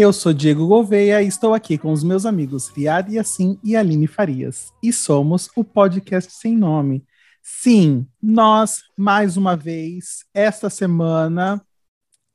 [0.00, 4.06] Eu sou Diego Gouveia e estou aqui com os meus amigos Riad Yassin e Aline
[4.06, 4.72] Farias.
[4.80, 7.04] E somos o podcast sem nome.
[7.42, 11.60] Sim, nós, mais uma vez, esta semana,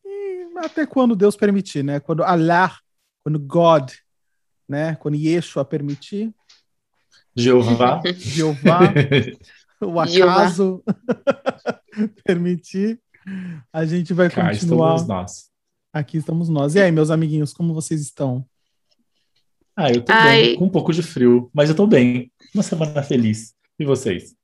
[0.04, 2.02] e até quando Deus permitir, né?
[2.02, 2.78] Quando Allah,
[3.24, 3.94] quando God,
[4.68, 4.98] né?
[4.98, 6.36] Quando Yeshua permitir.
[7.34, 8.02] Jeová.
[8.14, 8.94] Jeová.
[9.80, 10.84] o acaso
[12.26, 13.00] permitir,
[13.72, 14.96] a gente vai Cá continuar.
[14.96, 15.53] estamos nós.
[15.94, 16.74] Aqui estamos nós.
[16.74, 18.44] E aí, meus amiguinhos, como vocês estão?
[19.76, 20.42] Ah, eu tô Ai.
[20.42, 22.32] bem, com um pouco de frio, mas eu tô bem.
[22.52, 23.54] Uma semana feliz.
[23.78, 24.36] E vocês?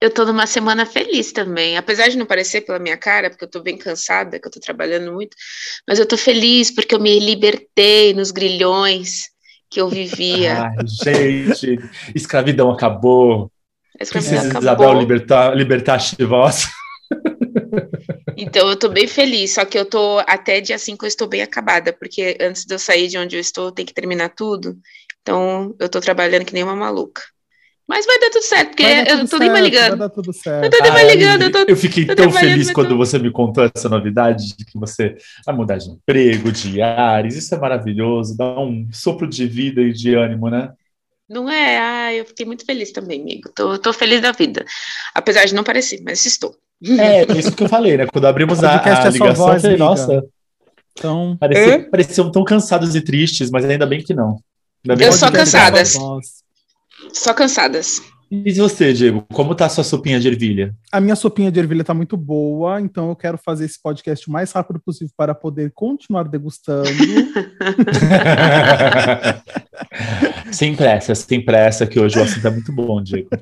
[0.00, 3.50] Eu tô numa semana feliz também, apesar de não parecer pela minha cara, porque eu
[3.50, 5.36] tô bem cansada, que eu tô trabalhando muito,
[5.86, 9.30] mas eu tô feliz porque eu me libertei nos grilhões
[9.70, 10.64] que eu vivia.
[10.74, 11.78] Ai, gente,
[12.12, 13.52] escravidão acabou.
[14.00, 14.86] A escravidão Princesa acabou.
[14.86, 16.66] Isabel libertar, libertar-te vós.
[18.42, 21.42] Então eu tô bem feliz, só que eu tô até dia 5 eu estou bem
[21.42, 24.76] acabada, porque antes de eu sair de onde eu estou, tem que terminar tudo.
[25.20, 27.22] Então eu tô trabalhando que nem uma maluca.
[27.86, 29.98] Mas vai dar tudo certo, porque eu não tô nem mais certo, Vai ligando.
[29.98, 30.70] dar tudo Eu certo.
[30.70, 33.30] tô nem mais Ai, ligando, eu tô eu fiquei tô tão feliz quando você me
[33.30, 35.14] contou essa novidade de que você
[35.46, 37.36] vai mudar de emprego, de ares.
[37.36, 40.72] Isso é maravilhoso, dá um sopro de vida e de ânimo, né?
[41.28, 41.78] Não é?
[41.78, 43.50] Ah, eu fiquei muito feliz também, amigo.
[43.54, 44.64] Tô, tô feliz da vida.
[45.14, 46.54] Apesar de não parecer, mas estou.
[46.98, 48.06] É, isso que eu falei, né?
[48.06, 50.24] Quando abrimos a, a é ligação, voz, eu falei, nossa,
[50.98, 54.38] Então, parecia, pareciam tão cansados e tristes, mas ainda bem que não.
[54.84, 55.32] Ainda bem Eu só não.
[55.32, 55.96] cansadas.
[57.12, 58.02] Só cansadas.
[58.34, 60.74] E você, Diego, como tá a sua sopinha de ervilha?
[60.90, 64.32] A minha sopinha de ervilha tá muito boa, então eu quero fazer esse podcast o
[64.32, 66.88] mais rápido possível para poder continuar degustando.
[70.50, 73.28] sem pressa, sem pressa, que hoje o assunto é muito bom, Diego.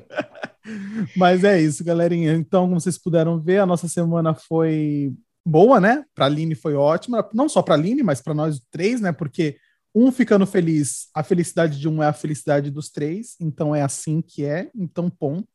[1.15, 2.33] Mas é isso, galerinha.
[2.33, 5.13] Então, como vocês puderam ver, a nossa semana foi
[5.45, 6.03] boa, né?
[6.13, 9.11] Para a Aline foi ótima, não só para a Aline, mas para nós três, né?
[9.11, 9.57] Porque
[9.93, 14.21] um ficando feliz, a felicidade de um é a felicidade dos três, então é assim
[14.21, 15.49] que é, então ponto.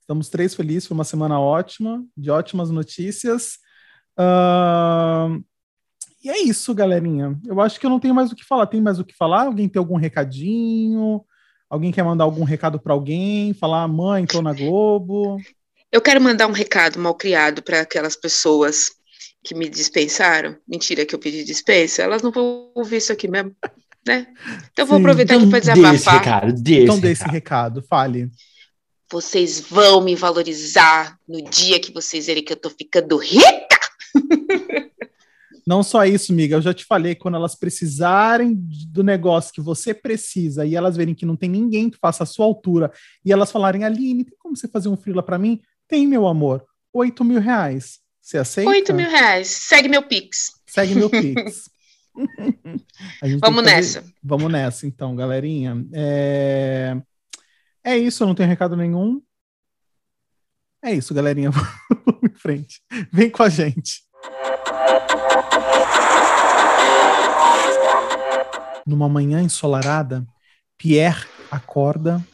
[0.00, 3.58] Estamos três felizes, foi uma semana ótima, de ótimas notícias.
[4.16, 5.42] Ahn,
[6.22, 7.38] E é isso, galerinha.
[7.46, 8.66] Eu acho que eu não tenho mais o que falar.
[8.66, 9.46] Tem mais o que falar?
[9.46, 11.24] Alguém tem algum recadinho?
[11.68, 13.52] Alguém quer mandar algum recado para alguém?
[13.52, 15.36] Falar, mãe, tô na Globo.
[15.90, 18.90] Eu quero mandar um recado mal criado para aquelas pessoas
[19.42, 20.56] que me dispensaram.
[20.66, 22.02] Mentira que eu pedi dispensa.
[22.02, 23.54] Elas não vão ouvir isso aqui mesmo,
[24.06, 24.26] né?
[24.72, 26.18] Então eu vou Sim, aproveitar aqui para dê esse desabafar.
[26.18, 27.32] recado, dê Então dê esse recado.
[27.32, 28.30] recado, fale.
[29.10, 33.80] Vocês vão me valorizar no dia que vocês verem que eu tô ficando rica.
[35.66, 39.92] Não só isso, amiga, eu já te falei, quando elas precisarem do negócio que você
[39.92, 42.92] precisa e elas verem que não tem ninguém que faça a sua altura
[43.24, 45.60] e elas falarem, Aline, tem como você fazer um freela para mim?
[45.88, 47.98] Tem, meu amor, 8 mil reais.
[48.20, 48.70] Você aceita?
[48.70, 49.48] 8 mil reais.
[49.48, 50.52] Segue meu Pix.
[50.66, 51.68] Segue meu Pix.
[53.40, 54.04] Vamos que nessa.
[54.22, 55.84] Vamos nessa, então, galerinha.
[55.92, 56.96] É...
[57.82, 59.20] é isso, eu não tenho recado nenhum.
[60.82, 61.50] É isso, galerinha.
[62.06, 62.80] Vamos em frente.
[63.12, 64.05] Vem com a gente.
[68.86, 70.24] Numa manhã ensolarada,
[70.78, 72.24] Pierre acorda,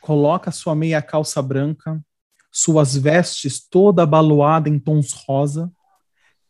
[0.00, 2.04] coloca sua meia calça branca,
[2.50, 5.72] suas vestes toda abaloada em tons rosa,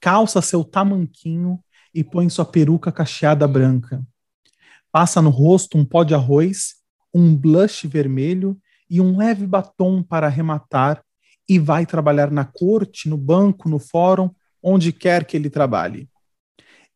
[0.00, 1.62] calça seu tamanquinho
[1.94, 4.02] e põe sua peruca cacheada branca.
[4.90, 6.74] Passa no rosto um pó de arroz,
[7.14, 11.02] um blush vermelho e um leve batom para arrematar
[11.48, 14.30] e vai trabalhar na corte, no banco, no fórum,
[14.62, 16.08] onde quer que ele trabalhe.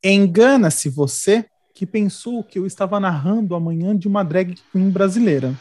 [0.03, 5.55] Engana-se você que pensou que eu estava narrando a manhã de uma drag queen brasileira.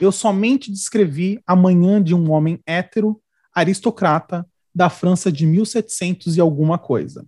[0.00, 3.20] Eu somente descrevi a manhã de um homem hétero,
[3.54, 7.26] aristocrata, da França de 1700 e alguma coisa.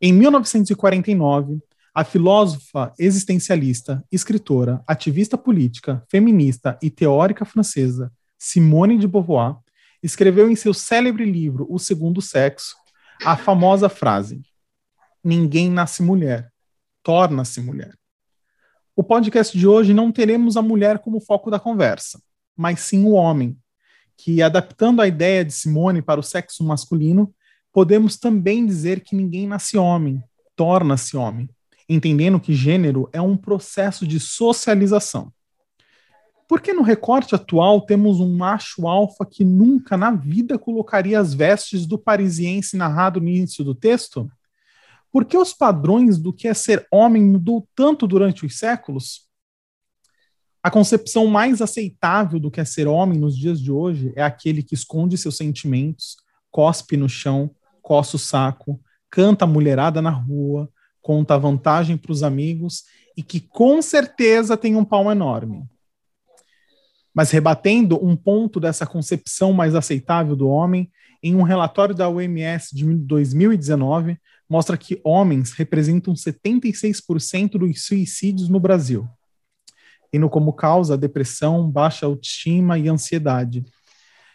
[0.00, 1.58] Em 1949,
[1.92, 9.56] a filósofa existencialista, escritora, ativista política, feminista e teórica francesa Simone de Beauvoir
[10.00, 12.76] escreveu em seu célebre livro O Segundo Sexo
[13.24, 14.42] a famosa frase:
[15.24, 16.52] Ninguém nasce mulher,
[17.08, 17.94] torna-se mulher.
[18.94, 22.20] O podcast de hoje não teremos a mulher como foco da conversa,
[22.54, 23.56] mas sim o homem,
[24.14, 27.34] que, adaptando a ideia de Simone para o sexo masculino,
[27.72, 30.22] podemos também dizer que ninguém nasce homem,
[30.54, 31.48] torna-se homem,
[31.88, 35.32] entendendo que gênero é um processo de socialização.
[36.46, 41.86] Porque no recorte atual temos um macho alfa que nunca na vida colocaria as vestes
[41.86, 44.30] do parisiense narrado no início do texto?
[45.10, 49.26] Por que os padrões do que é ser homem mudou tanto durante os séculos?
[50.62, 54.62] A concepção mais aceitável do que é ser homem nos dias de hoje é aquele
[54.62, 56.16] que esconde seus sentimentos,
[56.50, 57.50] cospe no chão,
[57.80, 60.70] coça o saco, canta a mulherada na rua,
[61.00, 62.84] conta vantagem para os amigos
[63.16, 65.64] e que com certeza tem um pau enorme.
[67.14, 70.90] Mas rebatendo um ponto dessa concepção mais aceitável do homem,
[71.22, 78.58] em um relatório da OMS de 2019, mostra que homens representam 76% dos suicídios no
[78.58, 79.06] Brasil,
[80.10, 83.64] tendo como causa depressão, baixa autoestima e ansiedade.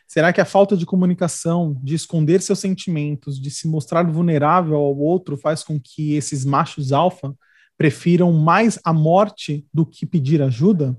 [0.08, 4.96] Será que a falta de comunicação, de esconder seus sentimentos, de se mostrar vulnerável ao
[4.96, 7.36] outro faz com que esses machos alfa
[7.76, 10.96] prefiram mais a morte do que pedir ajuda?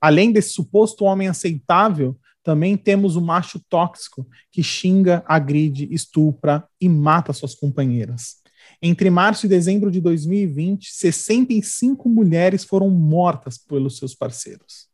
[0.00, 6.88] Além desse suposto homem aceitável, também temos o macho tóxico, que xinga, agride, estupra e
[6.88, 8.36] mata suas companheiras.
[8.82, 14.88] Entre março e dezembro de 2020, 65 mulheres foram mortas pelos seus parceiros.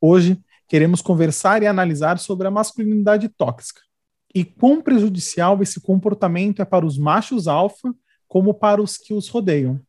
[0.00, 0.38] Hoje,
[0.68, 3.80] queremos conversar e analisar sobre a masculinidade tóxica
[4.34, 7.94] e quão prejudicial esse comportamento é para os machos alfa,
[8.26, 9.80] como para os que os rodeiam.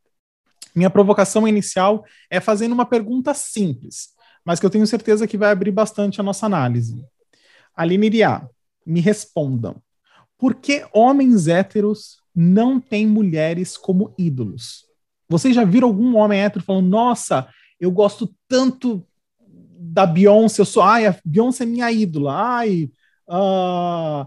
[0.76, 4.13] Minha provocação inicial é fazendo uma pergunta simples,
[4.46, 7.04] mas que eu tenho certeza que vai abrir bastante a nossa análise.
[7.76, 8.48] Aline Iriá,
[8.86, 9.78] me respondam.
[10.38, 14.86] Por que homens héteros não têm mulheres como ídolos?
[15.30, 17.48] Vocês já viram algum homem hétero falando, nossa,
[17.80, 19.06] eu gosto tanto
[19.40, 22.90] da Beyoncé, eu sou, ai, a Beyoncé é minha ídola, ai,
[23.28, 24.24] uh,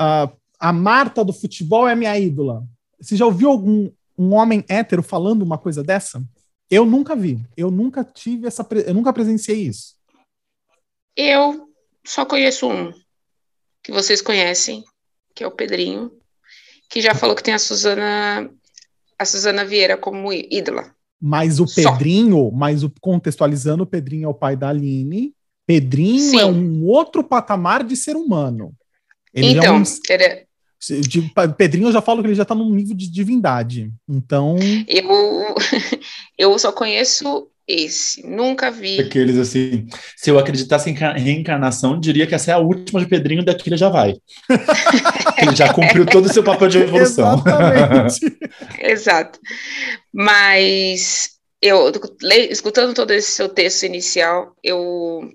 [0.00, 2.64] uh, a Marta do futebol é minha ídola.
[3.00, 6.24] Você já ouviu algum um homem hétero falando uma coisa dessa?
[6.70, 7.40] Eu nunca vi.
[7.56, 8.66] Eu nunca tive essa.
[8.86, 9.94] Eu nunca presenciei isso.
[11.16, 11.68] Eu
[12.04, 12.92] só conheço um
[13.82, 14.82] que vocês conhecem,
[15.34, 16.10] que é o Pedrinho,
[16.88, 18.50] que já falou que tem a Suzana
[19.18, 20.94] a Suzana Vieira como ídola.
[21.20, 22.50] Mas o Pedrinho, só.
[22.50, 25.34] mas o contextualizando, o Pedrinho é o pai da Aline.
[25.66, 26.40] Pedrinho Sim.
[26.40, 28.74] é um outro patamar de ser humano.
[29.32, 29.84] Ele então, é um...
[30.88, 33.90] de, Pedrinho eu já falo que ele já está num nível de divindade.
[34.08, 34.56] Então.
[34.86, 35.54] Eu,
[36.38, 39.00] eu só conheço esse, nunca vi.
[39.00, 39.86] Aqueles assim,
[40.16, 43.76] se eu acreditasse em reencarnação, diria que essa é a última de Pedrinho, daqui ele
[43.76, 44.14] já vai.
[45.40, 47.42] ele já cumpriu todo o seu papel de evolução.
[48.78, 49.38] Exato.
[50.12, 51.30] Mas
[51.62, 51.90] eu,
[52.50, 55.30] escutando todo esse seu texto inicial, eu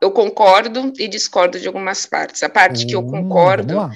[0.00, 2.42] eu concordo e discordo de algumas partes.
[2.42, 3.90] A parte que eu hum, concordo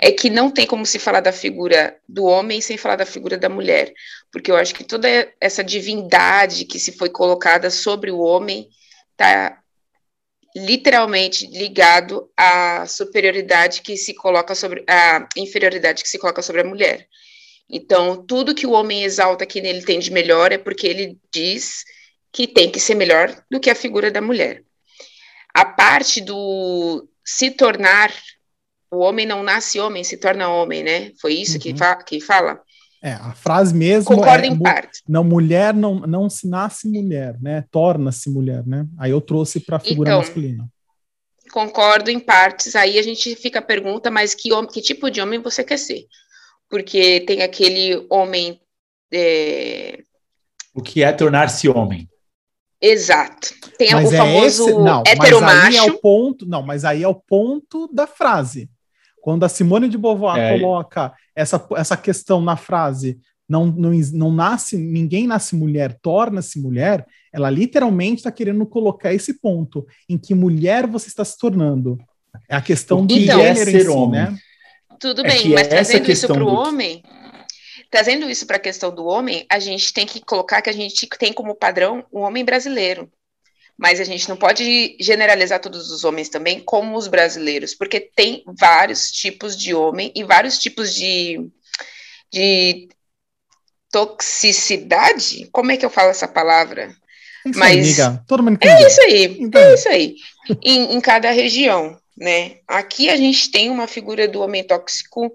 [0.00, 3.36] é que não tem como se falar da figura do homem sem falar da figura
[3.36, 3.92] da mulher,
[4.30, 5.08] porque eu acho que toda
[5.40, 8.68] essa divindade que se foi colocada sobre o homem
[9.10, 9.58] está
[10.54, 16.64] literalmente ligado à superioridade que se coloca sobre a inferioridade que se coloca sobre a
[16.64, 17.06] mulher.
[17.68, 21.84] Então, tudo que o homem exalta que nele tem de melhor é porque ele diz
[22.32, 24.62] que tem que ser melhor do que a figura da mulher
[25.60, 28.12] a parte do se tornar,
[28.90, 31.12] o homem não nasce homem, se torna homem, né?
[31.20, 31.58] Foi isso uhum.
[31.58, 32.60] que, fa que fala?
[33.02, 35.02] É, a frase mesmo Concordo é, em parte.
[35.08, 37.64] Não, mulher não, não se nasce mulher, né?
[37.72, 38.86] Torna-se mulher, né?
[38.98, 40.68] Aí eu trouxe para a figura então, masculina.
[41.50, 42.76] Concordo em partes.
[42.76, 46.06] Aí a gente fica a pergunta, mas que, que tipo de homem você quer ser?
[46.70, 48.60] Porque tem aquele homem.
[49.12, 49.98] É...
[50.72, 52.08] O que é tornar-se homem?
[52.80, 53.54] Exato.
[53.76, 55.56] Tem mas o é famoso esse, não, heteromacho.
[55.56, 58.70] Mas aí é o ponto, não, mas aí é o ponto da frase.
[59.20, 60.58] Quando a Simone de Beauvoir é.
[60.58, 67.06] coloca essa, essa questão na frase, não, não, não nasce, ninguém nasce mulher, torna-se mulher,
[67.32, 71.98] ela literalmente está querendo colocar esse ponto em que mulher você está se tornando.
[72.48, 74.20] É a questão do então, gênero é ser si, homem.
[74.20, 74.38] né?
[75.00, 77.02] Tudo é bem, mas trazendo isso para o homem,
[77.90, 81.06] Trazendo isso para a questão do homem, a gente tem que colocar que a gente
[81.18, 83.10] tem como padrão o homem brasileiro.
[83.76, 88.42] Mas a gente não pode generalizar todos os homens também como os brasileiros, porque tem
[88.58, 91.48] vários tipos de homem e vários tipos de,
[92.30, 92.88] de
[93.90, 95.48] toxicidade.
[95.52, 96.92] Como é que eu falo essa palavra?
[97.46, 99.62] Isso Mas aí, Todo mundo é isso aí, então.
[99.62, 100.16] é isso aí.
[100.62, 102.56] Em, em cada região, né?
[102.66, 105.32] Aqui a gente tem uma figura do homem tóxico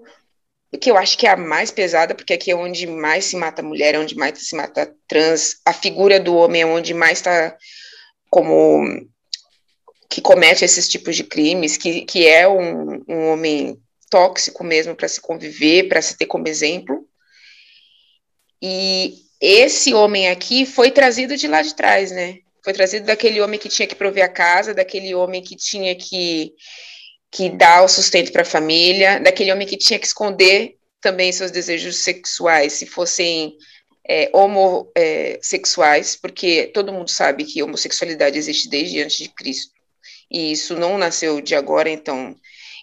[0.80, 3.62] que eu acho que é a mais pesada, porque aqui é onde mais se mata
[3.62, 7.56] mulher, é onde mais se mata trans, a figura do homem é onde mais está
[8.30, 8.84] como
[10.08, 15.08] que comete esses tipos de crimes, que, que é um, um homem tóxico mesmo para
[15.08, 17.04] se conviver, para se ter como exemplo.
[18.62, 22.38] E esse homem aqui foi trazido de lá de trás, né?
[22.62, 26.52] Foi trazido daquele homem que tinha que prover a casa, daquele homem que tinha que
[27.34, 31.50] que dá o sustento para a família, daquele homem que tinha que esconder também seus
[31.50, 33.56] desejos sexuais, se fossem
[34.08, 39.72] é, homossexuais, é, porque todo mundo sabe que homossexualidade existe desde antes de Cristo,
[40.30, 42.36] e isso não nasceu de agora, então.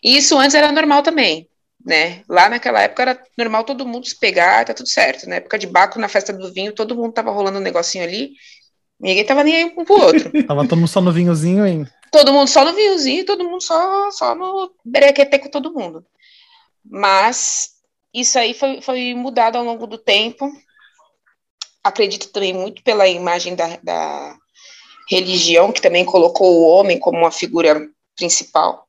[0.04, 1.48] E isso antes era normal também,
[1.86, 2.22] né?
[2.28, 5.30] Lá naquela época era normal todo mundo se pegar, tá tudo certo.
[5.30, 8.32] Na época de Baco, na festa do vinho, todo mundo tava rolando um negocinho ali,
[9.02, 10.32] ninguém tava nem aí um pro outro.
[10.48, 11.88] tava todo mundo só no vinhozinho, hein?
[12.12, 16.06] Todo mundo só no vinhozinho, todo mundo só, só no berequete com todo mundo.
[16.86, 17.72] Mas
[18.14, 20.52] isso aí foi, foi mudado ao longo do tempo.
[21.84, 24.38] Acredito também muito pela imagem da, da
[25.10, 28.88] religião, que também colocou o homem como uma figura principal.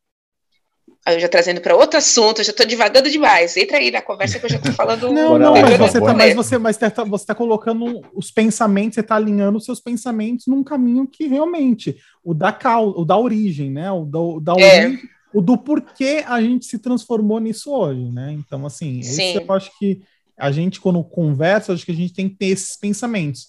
[1.04, 3.56] Aí eu já trazendo para outro assunto, eu já estou divagando demais.
[3.56, 5.12] Entra aí na conversa que eu já estou falando.
[5.12, 9.00] não, não, mas você, tá, mas você mas tá, você tá colocando os pensamentos, você
[9.00, 13.70] está alinhando os seus pensamentos num caminho que realmente, o da, cal, o da origem,
[13.70, 13.90] né?
[13.90, 14.86] O da, o da é.
[14.86, 18.32] origem, o do porquê a gente se transformou nisso hoje, né?
[18.32, 19.00] Então, assim,
[19.34, 20.02] eu acho que
[20.38, 23.48] a gente, quando conversa, acho que a gente tem que ter esses pensamentos.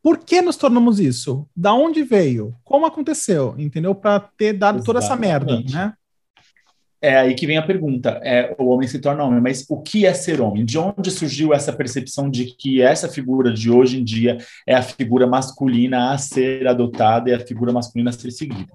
[0.00, 1.48] Por que nos tornamos isso?
[1.56, 2.54] Da onde veio?
[2.62, 3.56] Como aconteceu?
[3.58, 3.92] Entendeu?
[3.92, 4.86] Para ter dado Exatamente.
[4.86, 5.94] toda essa merda, né?
[7.00, 10.06] É aí que vem a pergunta: é, o homem se torna homem, mas o que
[10.06, 10.64] é ser homem?
[10.64, 14.82] De onde surgiu essa percepção de que essa figura de hoje em dia é a
[14.82, 18.72] figura masculina a ser adotada e a figura masculina a ser seguida?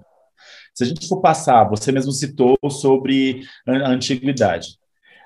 [0.74, 4.78] Se a gente for passar, você mesmo citou sobre a antiguidade.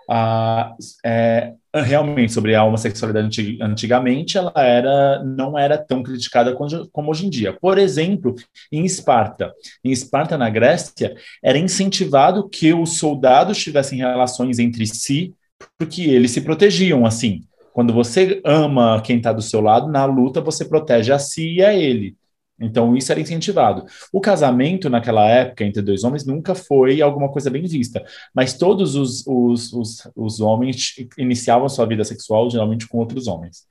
[0.08, 0.74] Ah,
[1.04, 7.30] é, realmente sobre a homossexualidade antigamente ela era não era tão criticada como hoje em
[7.30, 7.52] dia.
[7.52, 8.34] Por exemplo,
[8.70, 9.52] em Esparta,
[9.84, 15.34] em Esparta na Grécia era incentivado que os soldados tivessem relações entre si
[15.78, 17.42] porque eles se protegiam assim.
[17.72, 21.64] Quando você ama quem está do seu lado na luta, você protege a si e
[21.64, 22.16] a ele.
[22.58, 23.84] Então, isso era incentivado.
[24.12, 28.04] O casamento, naquela época, entre dois homens, nunca foi alguma coisa bem vista.
[28.34, 33.66] Mas todos os, os, os, os homens iniciavam sua vida sexual, geralmente, com outros homens.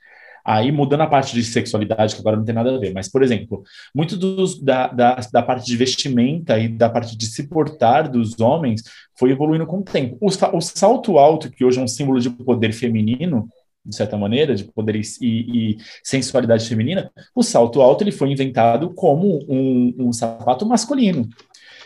[0.46, 3.24] Aí, mudando a parte de sexualidade, que agora não tem nada a ver, mas, por
[3.24, 3.64] exemplo,
[3.96, 8.40] muito dos, da, da, da parte de vestimenta e da parte de se portar dos
[8.40, 8.84] homens
[9.18, 10.16] foi evoluindo com o tempo.
[10.22, 13.50] O, o salto alto, que hoje é um símbolo de poder feminino,
[13.86, 18.90] de certa maneira, de poder e, e, sensualidade feminina, o salto alto ele foi inventado
[18.94, 21.30] como um, um, sapato masculino.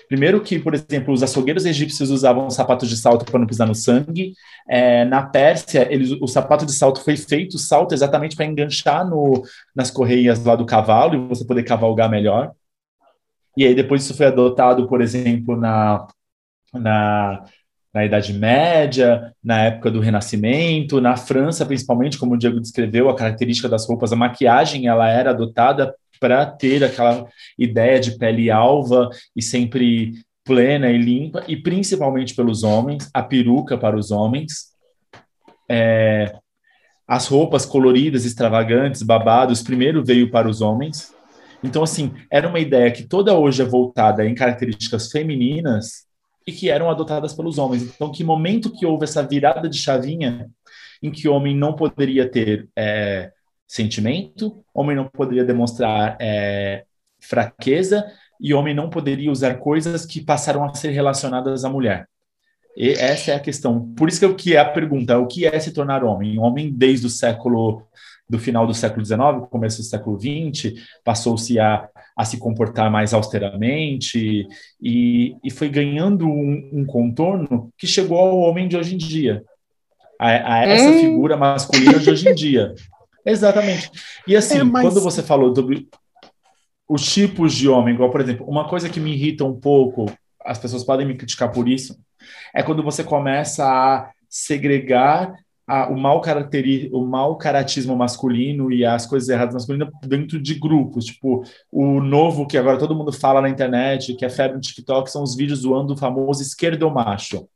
[0.08, 3.76] Primeiro que, por exemplo, os açougueiros egípcios usavam sapatos de salto para não pisar no
[3.76, 4.34] sangue.
[4.68, 9.44] É, na Pérsia, eles, o sapato de salto foi feito, salto exatamente para enganchar no,
[9.76, 12.54] nas correias lá do cavalo e você poder cavalgar melhor.
[13.56, 16.08] E aí depois isso foi adotado, por exemplo, na,
[16.74, 17.44] na
[17.94, 23.16] na Idade Média, na época do Renascimento, na França, principalmente, como o Diego descreveu, a
[23.16, 27.28] característica das roupas, a maquiagem, ela era adotada para ter aquela
[27.58, 33.78] ideia de pele alva e sempre plena e limpa, e principalmente pelos homens, a peruca
[33.78, 34.70] para os homens,
[35.70, 36.34] é,
[37.08, 41.14] as roupas coloridas, extravagantes, babados, primeiro veio para os homens.
[41.64, 46.09] Então, assim, era uma ideia que toda hoje é voltada em características femininas,
[46.50, 47.84] e que eram adotadas pelos homens.
[47.84, 50.50] Então, que momento que houve essa virada de chavinha
[51.02, 53.32] em que o homem não poderia ter é,
[53.68, 56.84] sentimento, homem não poderia demonstrar é,
[57.22, 58.06] fraqueza
[58.42, 62.08] e homem não poderia usar coisas que passaram a ser relacionadas à mulher.
[62.76, 63.94] E essa é a questão.
[63.94, 66.40] Por isso que, que é a pergunta, o que é se tornar homem?
[66.40, 67.84] Homem desde o século
[68.30, 69.20] do final do século XIX,
[69.50, 74.48] começo do século XX, passou-se a, a se comportar mais austeramente
[74.80, 79.44] e, e foi ganhando um, um, contorno que chegou ao homem de hoje em dia,
[80.20, 81.00] a, a essa hum.
[81.00, 82.76] figura masculina de hoje em dia.
[83.26, 83.90] Exatamente.
[84.28, 84.84] E assim, é, mas...
[84.84, 85.88] quando você falou sobre
[86.88, 90.06] os tipos de homem, igual, por exemplo, uma coisa que me irrita um pouco,
[90.44, 91.98] as pessoas podem me criticar por isso,
[92.54, 95.34] é quando você começa a segregar
[95.70, 100.56] a, o, mau caracteri, o mau caratismo masculino e as coisas erradas masculinas dentro de
[100.56, 101.06] grupos.
[101.06, 105.12] Tipo, o novo que agora todo mundo fala na internet, que é febre no TikTok,
[105.12, 107.48] são os vídeos zoando o famoso esquerdomacho.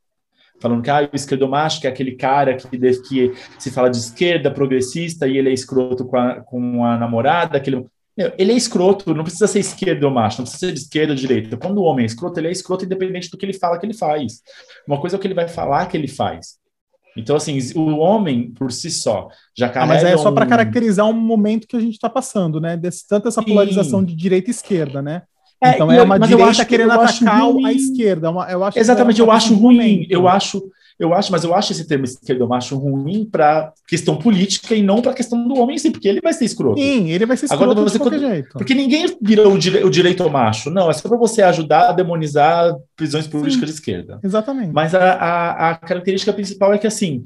[0.60, 4.48] Falando que ah, o esquerdomacho, que é aquele cara que, que se fala de esquerda,
[4.48, 7.84] progressista, e ele é escroto com a, com a namorada, aquele
[8.16, 11.16] ele é escroto, não precisa ser esquerdo ou macho, não precisa ser de esquerda ou
[11.16, 11.56] direita.
[11.56, 13.92] Quando o homem é escroto, ele é escroto independente do que ele fala que ele
[13.92, 14.40] faz.
[14.86, 16.62] Uma coisa é o que ele vai falar que ele faz.
[17.16, 19.92] Então, assim, o homem por si só já carrega.
[19.92, 20.34] Ah, mas é só um...
[20.34, 22.76] para caracterizar um momento que a gente está passando, né?
[22.76, 24.06] Desse, tanto essa polarização Sim.
[24.06, 25.22] de direita e esquerda, né?
[25.62, 28.28] É, então é uma direita querendo atacar a esquerda.
[28.48, 30.06] É eu acho Exatamente, eu acho ruim.
[30.10, 30.62] Eu acho
[30.98, 35.12] eu acho, mas eu acho esse termo esquerdomacho ruim para questão política e não para
[35.12, 36.80] questão do homem sim, porque ele vai ser escroto.
[36.80, 38.52] Sim, ele vai ser escroto Agora, você, de qualquer jeito.
[38.52, 40.70] Porque ninguém vira o, dire, o direito macho.
[40.70, 44.20] Não, é só para você ajudar a demonizar prisões políticas sim, de esquerda.
[44.22, 44.72] Exatamente.
[44.72, 47.24] Mas a, a, a característica principal é que, assim,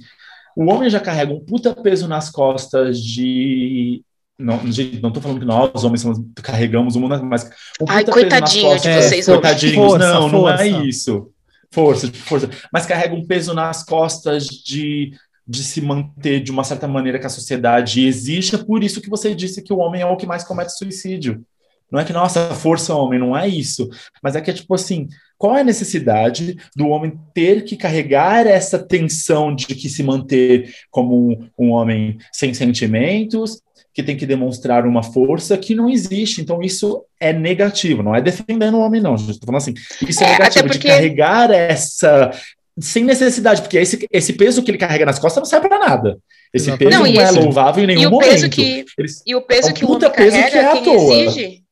[0.57, 4.03] o homem já carrega um puta peso nas costas de
[4.39, 7.51] não, gente, não tô falando que nós, homens, somos, carregamos o mundo, mas.
[7.81, 10.57] Um Ai, coitadinho de vocês, é, Coitadinhos, força, não, força.
[10.57, 11.31] não é isso.
[11.71, 12.51] Força, força.
[12.73, 15.13] Mas carrega um peso nas costas de,
[15.47, 18.55] de se manter de uma certa maneira que a sociedade exige.
[18.55, 21.45] É por isso que você disse que o homem é o que mais comete suicídio.
[21.91, 23.89] Não é que, nossa, força homem, não é isso.
[24.23, 25.09] Mas é que é tipo assim,
[25.39, 30.75] qual é a necessidade do homem ter que carregar essa tensão de que se manter
[30.91, 33.63] como um, um homem sem sentimentos,
[33.99, 36.41] que tem que demonstrar uma força que não existe.
[36.41, 39.17] Então, isso é negativo, não é defendendo o homem, não.
[39.17, 39.75] Estou falando assim,
[40.07, 40.79] isso é, é negativo porque...
[40.79, 42.31] de carregar essa.
[42.81, 46.17] Sem necessidade, porque esse, esse peso que ele carrega nas costas não serve para nada.
[46.55, 48.31] Esse peso não, não é louvável em nenhum e o momento.
[48.31, 51.63] Peso que, Eles, e o peso é que o homem carrega, que é quem exige,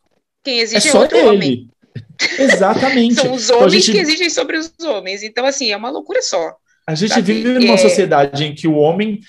[0.42, 1.28] quem exige é, é outro ele.
[1.28, 1.70] homem.
[2.40, 3.14] Exatamente.
[3.14, 3.92] São os homens então, gente...
[3.92, 5.22] que exigem sobre os homens.
[5.22, 6.56] Então, assim, é uma loucura só.
[6.88, 7.32] A gente sabe?
[7.32, 7.78] vive numa é...
[7.78, 9.20] sociedade em que o homem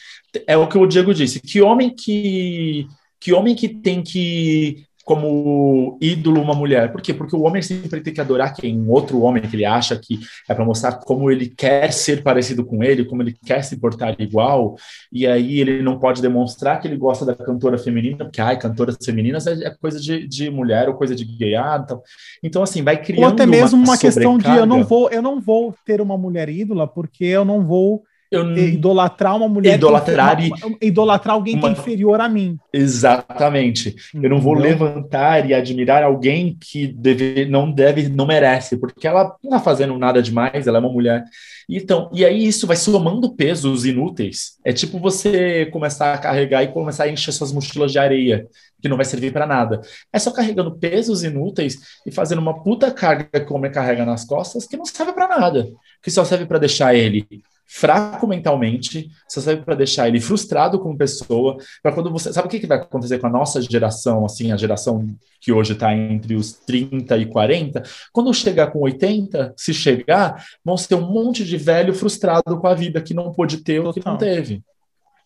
[0.46, 2.88] é o que o Diego disse, que homem que
[3.20, 6.91] que homem que tem que como ídolo uma mulher.
[6.91, 7.13] Por quê?
[7.13, 8.77] Porque o homem sempre tem que adorar quem?
[8.77, 12.65] Um outro homem que ele acha que é para mostrar como ele quer ser parecido
[12.65, 14.75] com ele, como ele quer se portar igual,
[15.10, 18.98] e aí ele não pode demonstrar que ele gosta da cantora feminina, porque, ai, cantoras
[19.01, 22.01] femininas é, é coisa de, de, mulher ou coisa de gay, ah, então,
[22.44, 25.22] então assim, vai criando Ou até mesmo uma, uma questão de eu não vou, eu
[25.22, 30.38] não vou ter uma mulher ídola porque eu não vou eu idolatrar uma mulher idolatrar
[30.38, 32.57] que, uma, idolatrar alguém uma, que é inferior a mim.
[32.74, 33.96] Exatamente.
[34.13, 39.36] Eu não vou levantar e admirar alguém que deve, não deve não merece porque ela
[39.43, 41.24] não está fazendo nada demais ela é uma mulher.
[41.69, 44.57] Então e aí isso vai somando pesos inúteis.
[44.65, 48.48] É tipo você começar a carregar e começar a encher suas mochilas de areia
[48.81, 49.81] que não vai servir para nada.
[50.13, 54.25] É só carregando pesos inúteis e fazendo uma puta carga que o homem carrega nas
[54.25, 55.67] costas que não serve para nada
[56.01, 57.27] que só serve para deixar ele
[57.68, 62.50] fraco mentalmente, só serve para deixar ele frustrado como pessoa, para quando você, sabe o
[62.50, 65.06] que, que vai acontecer com a nossa geração, assim, a geração
[65.42, 67.84] que hoje está entre os 30 e 40,
[68.14, 72.74] quando chegar com 80, se chegar, vão ser um monte de velho frustrado com a
[72.74, 74.64] vida que não pôde ter ou que não teve.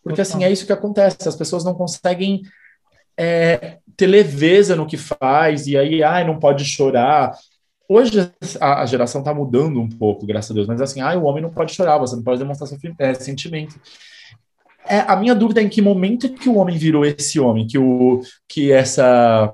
[0.04, 2.42] Porque assim, é isso que acontece, as pessoas não conseguem
[3.16, 7.38] é, ter leveza no que faz, e aí, ai, não pode chorar,
[7.94, 11.26] Hoje a, a geração está mudando um pouco, graças a Deus, mas assim, ah, o
[11.26, 13.76] homem não pode chorar, você não pode demonstrar seu é, sentimento.
[14.88, 17.78] É, a minha dúvida é em que momento que o homem virou esse homem, que,
[17.78, 19.54] o, que essa,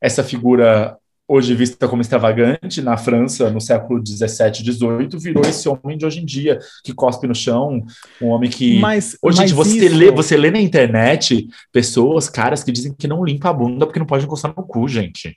[0.00, 5.98] essa figura hoje vista como extravagante na França no século 17, 18, virou esse homem
[5.98, 7.84] de hoje em dia que cospe no chão,
[8.22, 9.96] um homem que mas, hoje mas você isso...
[9.96, 13.98] lê, você lê na internet pessoas, caras que dizem que não limpa a bunda porque
[13.98, 15.36] não pode encostar no cu, gente.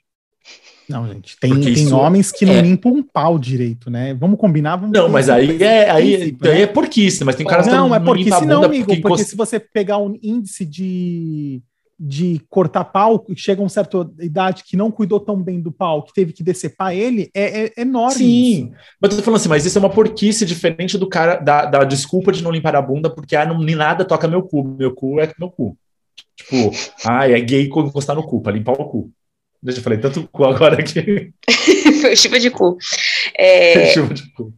[0.88, 2.62] Não, gente, tem, tem homens que não é...
[2.62, 4.14] limpam um pau direito, né?
[4.14, 6.50] Vamos combinar, vamos Não, mas aí é, aí, né?
[6.50, 9.24] aí é porquice, mas tem caras não, que não, é porquice não, amigo, porque, porque
[9.24, 11.60] se você pegar um índice de,
[11.98, 16.02] de cortar pau, chega a uma certa idade que não cuidou tão bem do pau,
[16.02, 18.14] que teve que decepar ele, é, é enorme.
[18.14, 18.70] Sim, isso.
[19.00, 21.84] mas eu tô falando assim, mas isso é uma porquice diferente do cara, da, da
[21.84, 24.94] desculpa de não limpar a bunda, porque ah, não, nem nada toca meu cu, meu
[24.94, 25.76] cu é meu cu.
[26.34, 26.70] Tipo,
[27.04, 29.10] ah, é gay encostar no cu, pra limpar o cu.
[29.62, 31.32] Deixa eu falei tanto cu agora que.
[32.00, 32.76] Foi chuva de cu.
[33.36, 33.86] É...
[33.92, 34.52] chuva de cu.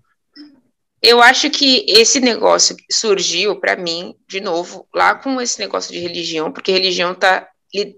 [1.02, 5.98] Eu acho que esse negócio surgiu para mim, de novo, lá com esse negócio de
[5.98, 7.48] religião, porque religião está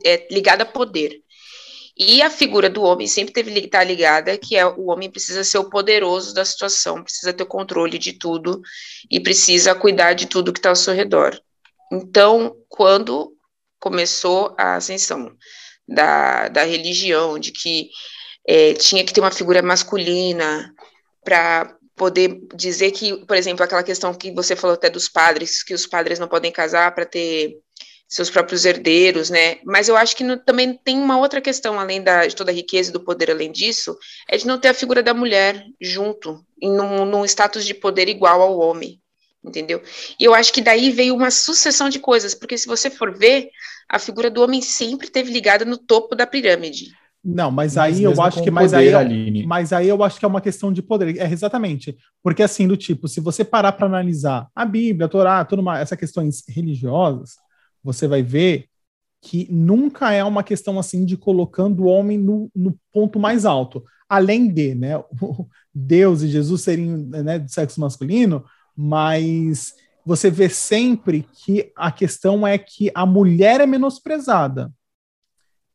[0.05, 1.21] é, ligada a poder.
[1.99, 5.11] E a figura do homem sempre teve que estar tá ligada, que é o homem
[5.11, 8.62] precisa ser o poderoso da situação, precisa ter o controle de tudo
[9.11, 11.38] e precisa cuidar de tudo que está ao seu redor.
[11.93, 13.37] Então, quando
[13.81, 15.37] começou a ascensão
[15.88, 17.90] da, da religião, de que
[18.47, 20.73] é, tinha que ter uma figura masculina
[21.25, 25.75] para poder dizer que, por exemplo, aquela questão que você falou até dos padres, que
[25.75, 27.57] os padres não podem casar para ter
[28.09, 29.59] seus próprios herdeiros, né?
[29.64, 32.55] Mas eu acho que no, também tem uma outra questão, além da, de toda a
[32.55, 33.97] riqueza e do poder, além disso,
[34.29, 38.11] é de não ter a figura da mulher junto, em num, num status de poder
[38.11, 39.01] igual ao homem,
[39.42, 39.83] entendeu?
[40.21, 43.49] E eu acho que daí veio uma sucessão de coisas, porque se você for ver,
[43.88, 46.92] a figura do homem sempre teve ligada no topo da pirâmide.
[47.25, 49.47] Não, mas aí eu acho que mas aí, Aline.
[49.47, 51.16] mas aí eu acho que é uma questão de poder.
[51.18, 51.97] É exatamente.
[52.21, 55.99] Porque assim, do tipo, se você parar para analisar a Bíblia, a Torá, todas essas
[55.99, 57.37] questões religiosas,
[57.83, 58.66] você vai ver
[59.21, 63.85] que nunca é uma questão assim de colocando o homem no, no ponto mais alto.
[64.09, 65.01] Além de, né,
[65.73, 68.45] Deus e Jesus serem né, do sexo masculino,
[68.77, 74.73] mas você vê sempre que a questão é que a mulher é menosprezada.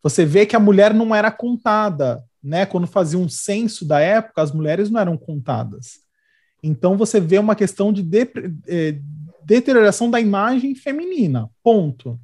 [0.03, 2.65] Você vê que a mulher não era contada, né?
[2.65, 5.99] Quando fazia um censo da época, as mulheres não eram contadas.
[6.61, 8.29] Então você vê uma questão de, de
[8.67, 8.99] é,
[9.43, 11.49] deterioração da imagem feminina.
[11.63, 12.19] Ponto.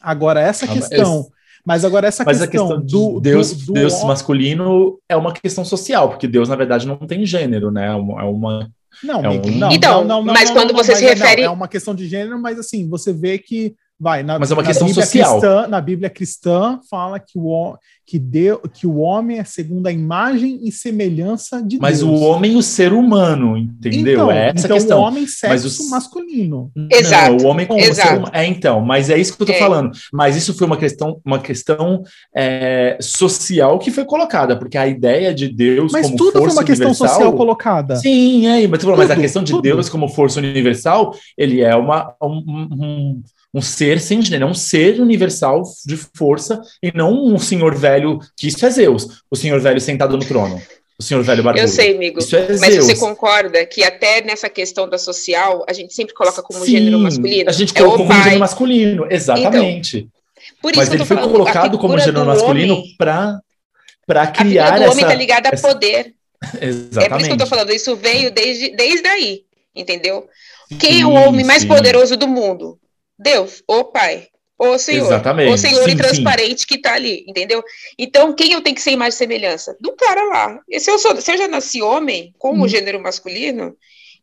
[0.00, 1.28] Agora, essa ah, questão.
[1.64, 4.98] Mas agora essa Mas questão, a questão do de Deus, do, do Deus hom- masculino
[5.08, 7.88] é uma questão social, porque Deus, na verdade, não tem gênero, né?
[7.88, 8.70] É uma, é uma-
[9.02, 11.06] Não, É um- não, Então, não, não, não, mas não, quando não, você mas se
[11.06, 14.50] é- refere- é uma questão de gênero, mas assim, você vê que vai na, Mas
[14.50, 15.40] é uma na questão Bíblia social.
[15.40, 19.92] cristã, na Bíblia cristã fala que o que deu que o homem é segundo a
[19.92, 22.10] imagem e semelhança de Mas Deus.
[22.10, 24.14] o homem o ser humano, entendeu?
[24.14, 25.00] Então, é essa então questão.
[25.00, 26.70] o homem sexo Mas o- masculino.
[26.90, 28.08] Exato, Não, o homem como exato.
[28.08, 28.32] ser humano.
[28.34, 29.58] É, então, mas é isso que eu tô É.
[29.58, 29.90] falando.
[30.10, 32.02] Mas isso foi uma questão, uma questão
[32.34, 36.56] é, social que foi colocada, porque a ideia de Deus Mas como tudo foi força
[36.56, 37.96] uma questão universal, social colocada.
[37.96, 39.62] Sim, é, mas, tu falou, mas a Tudo, questão de tudo.
[39.62, 43.22] Deus como força universal, ele é uma, um, um,
[43.54, 48.18] um ser sem gênero, é um ser universal de força e não um senhor velho,
[48.36, 50.60] que isso é Zeus, o senhor velho sentado no trono,
[50.98, 51.64] o senhor velho barbudo.
[51.64, 52.20] Eu sei, amigo.
[52.20, 56.64] É Mas você concorda que até nessa questão da social, a gente sempre coloca como
[56.64, 57.48] Sim, gênero masculino?
[57.48, 60.08] A gente é colocou o como gênero masculino, exatamente.
[60.62, 63.40] Por isso Mas ele foi falando, colocado como gênero masculino para
[64.06, 66.14] para A figura criar do essa homem tá ligada a essa- poder.
[66.60, 66.98] Exatamente.
[67.04, 69.42] É por isso que eu tô falando, isso veio desde, desde aí,
[69.74, 70.26] entendeu?
[70.78, 71.68] Quem é Sim, o homem mais sim.
[71.68, 72.78] poderoso do mundo?
[73.18, 74.28] Deus, o Pai,
[74.58, 75.06] o Senhor.
[75.06, 77.62] Exatamente, O Senhor sim, intransparente que tá ali, entendeu?
[77.98, 79.76] Então, quem eu tenho que ser imagem e semelhança?
[79.80, 80.60] Do cara lá.
[80.68, 82.68] E se eu, sou, se eu já nasci homem, com o Hum.
[82.68, 83.76] gênero masculino,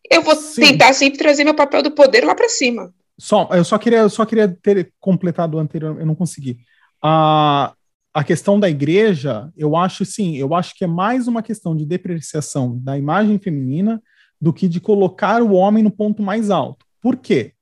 [0.10, 0.62] eu vou Sim.
[0.62, 2.94] tentar sempre trazer meu papel do poder lá pra cima.
[3.18, 6.58] Só, eu só queria, eu só queria ter completado o anterior, eu não consegui.
[7.02, 7.74] A,
[8.14, 11.86] a questão da igreja, eu acho sim, eu acho que é mais uma questão de
[11.86, 14.02] depreciação da imagem feminina
[14.40, 16.86] do que de colocar o homem no ponto mais alto.
[17.02, 17.54] Por quê?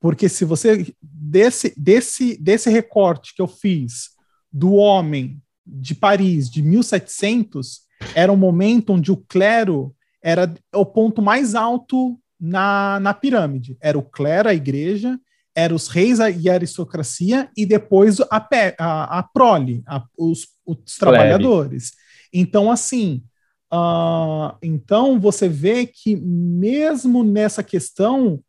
[0.00, 4.10] Porque se você desse desse desse recorte que eu fiz
[4.52, 7.82] do homem de Paris de 1700
[8.14, 13.76] era um momento onde o clero era o ponto mais alto na, na pirâmide.
[13.80, 15.18] Era o clero, a igreja,
[15.54, 20.48] eram os reis e a aristocracia, e depois a, pe- a, a prole, a- os,
[20.64, 21.92] os trabalhadores.
[22.32, 23.22] Então, assim,
[23.70, 28.42] ah, então você vê que mesmo nessa questão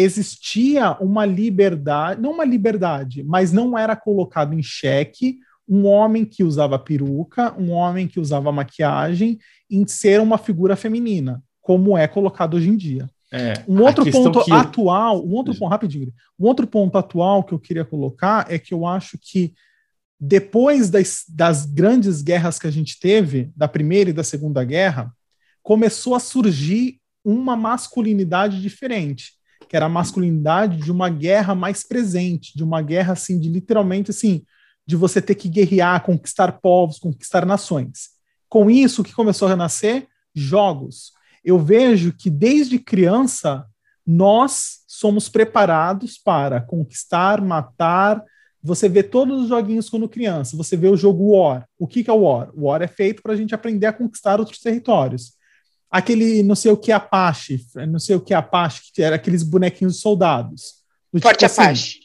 [0.00, 6.42] existia uma liberdade, não uma liberdade, mas não era colocado em xeque um homem que
[6.42, 9.38] usava peruca, um homem que usava maquiagem,
[9.70, 13.08] em ser uma figura feminina, como é colocado hoje em dia.
[13.32, 17.52] É, Um outro ponto eu- atual, um outro ponto, rapidinho, um outro ponto atual que
[17.52, 19.54] eu queria colocar é que eu acho que
[20.18, 25.12] depois das, das grandes guerras que a gente teve, da Primeira e da Segunda Guerra,
[25.62, 29.34] começou a surgir uma masculinidade diferente,
[29.70, 34.10] que era a masculinidade de uma guerra mais presente, de uma guerra assim, de literalmente
[34.10, 34.42] assim,
[34.84, 38.08] de você ter que guerrear, conquistar povos, conquistar nações.
[38.48, 40.08] Com isso, o que começou a renascer?
[40.34, 41.12] Jogos.
[41.44, 43.64] Eu vejo que desde criança
[44.04, 48.24] nós somos preparados para conquistar, matar.
[48.60, 50.56] Você vê todos os joguinhos quando criança.
[50.56, 51.64] Você vê o jogo War.
[51.78, 52.50] O que, que é o War?
[52.56, 55.38] O War é feito para a gente aprender a conquistar outros territórios.
[55.90, 59.94] Aquele não sei o que Apache, não sei o que Apache, que era aqueles bonequinhos
[59.94, 60.80] de soldados.
[61.12, 62.00] Do Forte tipo assim, Apache.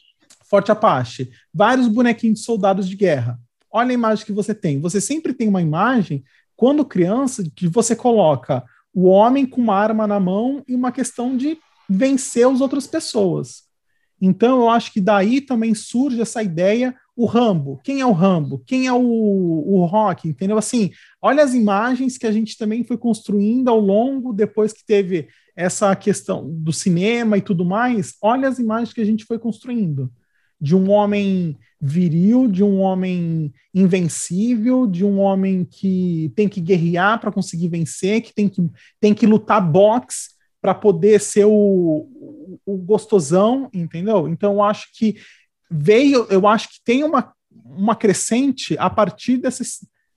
[0.50, 1.30] Forte Apache.
[1.54, 3.38] Vários bonequinhos de soldados de guerra.
[3.70, 4.80] Olha a imagem que você tem.
[4.80, 6.24] Você sempre tem uma imagem,
[6.56, 11.36] quando criança, que você coloca o homem com uma arma na mão e uma questão
[11.36, 13.64] de vencer as outras pessoas.
[14.20, 17.80] Então, eu acho que daí também surge essa ideia, o Rambo.
[17.82, 18.62] Quem é o Rambo?
[18.66, 20.28] Quem é o, o Rock?
[20.28, 20.58] Entendeu?
[20.58, 25.28] Assim, olha as imagens que a gente também foi construindo ao longo, depois que teve
[25.56, 28.14] essa questão do cinema e tudo mais.
[28.20, 30.12] Olha as imagens que a gente foi construindo.
[30.60, 37.20] De um homem viril, de um homem invencível, de um homem que tem que guerrear
[37.20, 38.62] para conseguir vencer, que tem que,
[39.00, 42.08] tem que lutar boxe para poder ser o,
[42.64, 44.26] o, gostosão, entendeu?
[44.28, 45.16] Então eu acho que
[45.70, 47.32] veio, eu acho que tem uma,
[47.64, 49.62] uma crescente a partir dessa,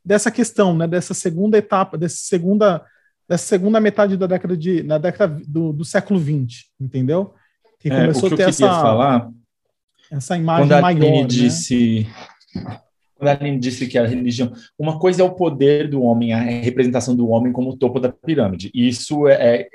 [0.04, 2.84] dessa questão, né, dessa segunda etapa, dessa segunda,
[3.28, 7.34] dessa segunda metade da década de, na década do, do século XX, entendeu?
[7.80, 9.30] Que começou é, o que a ter essa, falar,
[10.12, 10.98] essa imagem quando a maior.
[10.98, 11.28] Aline né?
[11.28, 12.08] disse,
[13.16, 16.40] quando a Aline disse que a religião, uma coisa é o poder do homem, a
[16.40, 18.72] representação do homem como o topo da pirâmide.
[18.74, 19.70] Isso é, é,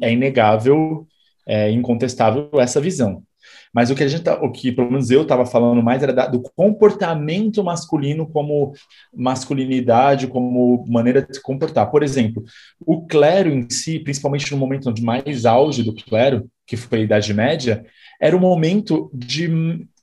[0.00, 1.06] é inegável,
[1.46, 3.22] é incontestável essa visão.
[3.72, 6.12] Mas o que a gente, tá, o que pelo menos eu estava falando mais era
[6.12, 8.74] da, do comportamento masculino como
[9.14, 11.90] masculinidade, como maneira de se comportar.
[11.90, 12.44] Por exemplo,
[12.80, 17.02] o clero em si, principalmente no momento de mais auge do clero, que foi a
[17.02, 17.84] Idade Média,
[18.20, 19.48] era um momento de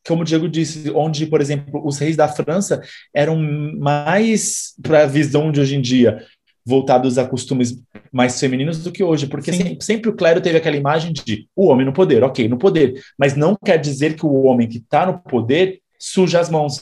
[0.07, 2.81] como o Diego disse, onde, por exemplo, os reis da França
[3.13, 3.37] eram
[3.77, 6.25] mais para a visão de hoje em dia,
[6.65, 10.75] voltados a costumes mais femininos do que hoje, porque sempre, sempre, o clero teve aquela
[10.75, 14.43] imagem de o homem no poder, ok, no poder, mas não quer dizer que o
[14.43, 16.79] homem que está no poder suja as mãos.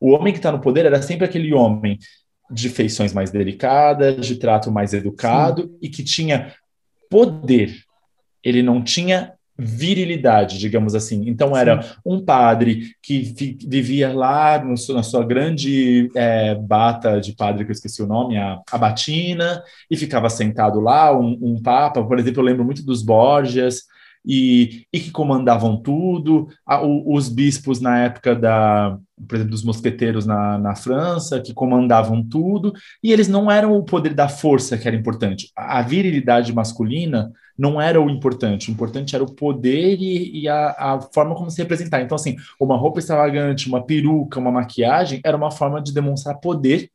[0.00, 1.98] O homem que está no poder era sempre aquele homem
[2.50, 5.78] de feições mais delicadas, de trato mais educado Sim.
[5.82, 6.54] e que tinha
[7.10, 7.74] poder.
[8.42, 11.28] Ele não tinha virilidade, digamos assim.
[11.28, 11.88] Então era Sim.
[12.06, 13.34] um padre que
[13.66, 18.38] vivia lá no, na sua grande é, bata de padre, que eu esqueci o nome,
[18.38, 22.84] a, a batina, e ficava sentado lá, um, um papa, por exemplo, eu lembro muito
[22.84, 23.82] dos Borgias,
[24.28, 26.48] e, e que comandavam tudo,
[27.06, 32.74] os bispos na época da, por exemplo, dos mosqueteiros na, na França, que comandavam tudo,
[33.02, 35.50] e eles não eram o poder da força que era importante.
[35.56, 40.68] A virilidade masculina não era o importante, o importante era o poder e, e a,
[40.78, 42.02] a, forma como se representar.
[42.02, 46.90] Então, assim, uma roupa extravagante, uma peruca, uma maquiagem, era uma forma de demonstrar poder.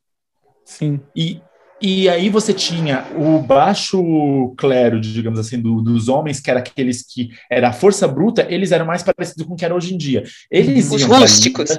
[0.64, 1.00] Sim.
[1.16, 1.40] E
[1.86, 7.02] e aí você tinha o baixo clero, digamos assim, do, dos homens, que era aqueles
[7.02, 9.98] que era a força bruta, eles eram mais parecidos com o que era hoje em
[9.98, 10.24] dia.
[10.50, 11.78] Eles os rústicos.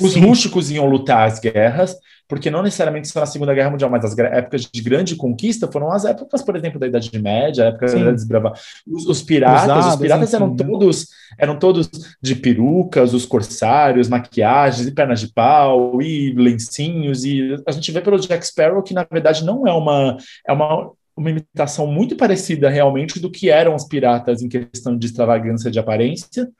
[0.00, 0.20] Os Sim.
[0.20, 1.94] rústicos iam lutar as guerras,
[2.28, 5.92] porque não necessariamente só na Segunda Guerra Mundial, mas as épocas de grande conquista foram
[5.92, 8.04] as épocas, por exemplo, da Idade Média, a época Sim.
[8.04, 8.52] da desbrava.
[8.86, 11.08] Os, os piratas, Usados, os piratas eram todos
[11.38, 11.90] eram todos
[12.22, 18.00] de perucas, os corsários, maquiagens, e pernas de pau, e lencinhos, e a gente vê
[18.00, 22.68] pelo Jack Sparrow que na verdade não é uma é uma uma imitação muito parecida
[22.68, 26.50] realmente do que eram os piratas em questão de extravagância de aparência,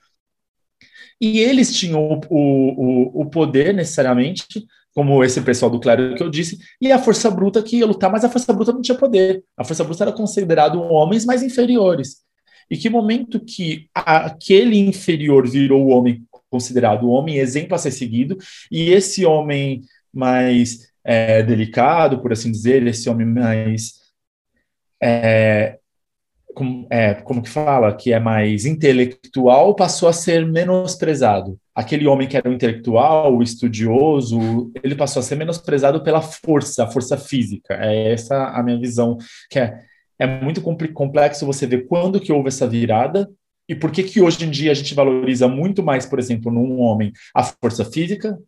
[1.20, 6.30] e eles tinham o, o, o poder, necessariamente, como esse pessoal do clero que eu
[6.30, 9.42] disse, e a força bruta que ia lutar, mas a força bruta não tinha poder.
[9.57, 12.22] A força bruta era considerado homens mais inferiores.
[12.70, 18.38] E que momento que aquele inferior virou o homem considerado homem exemplo a ser seguido,
[18.70, 23.94] e esse homem mais é, delicado, por assim dizer, esse homem mais
[25.02, 25.78] é,
[26.54, 31.58] como, é, como que fala, que é mais intelectual, passou a ser menosprezado.
[31.74, 36.84] Aquele homem que era o intelectual, o estudioso, ele passou a ser menosprezado pela força,
[36.84, 37.74] a força física.
[37.74, 39.18] É essa a minha visão,
[39.50, 39.80] que é,
[40.18, 43.28] é muito complexo você ver quando que houve essa virada
[43.68, 46.80] e por que que hoje em dia a gente valoriza muito mais, por exemplo, num
[46.80, 48.38] homem, a força física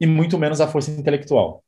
[0.00, 1.62] e muito menos a força intelectual.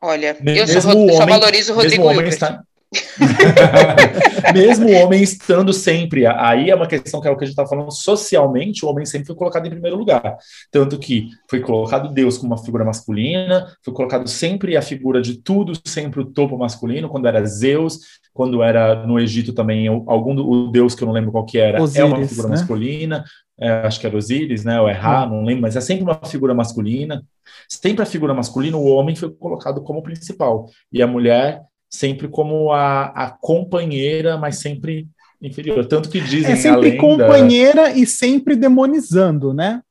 [0.00, 2.64] Olha, eu só, homem, só valorizo o Rodrigo está,
[4.54, 7.58] Mesmo o homem estando sempre, aí é uma questão que é o que a gente
[7.58, 10.36] está falando, socialmente, o homem sempre foi colocado em primeiro lugar.
[10.70, 15.38] Tanto que foi colocado Deus como uma figura masculina, foi colocado sempre a figura de
[15.38, 18.00] tudo, sempre o topo masculino, quando era Zeus,
[18.32, 21.82] quando era no Egito também, algum o Deus que eu não lembro qual que era,
[21.82, 22.56] Osíris, é uma figura né?
[22.56, 23.24] masculina,
[23.58, 26.20] é, acho que era Osíris, né, ou é Ra, não lembro, mas é sempre uma
[26.24, 27.22] figura masculina.
[27.68, 32.72] Sempre a figura masculina, o homem foi colocado como principal, e a mulher sempre como
[32.72, 35.06] a, a companheira, mas sempre
[35.40, 35.84] inferior.
[35.86, 36.52] Tanto que dizem.
[36.52, 39.82] É sempre companheira e sempre demonizando, né?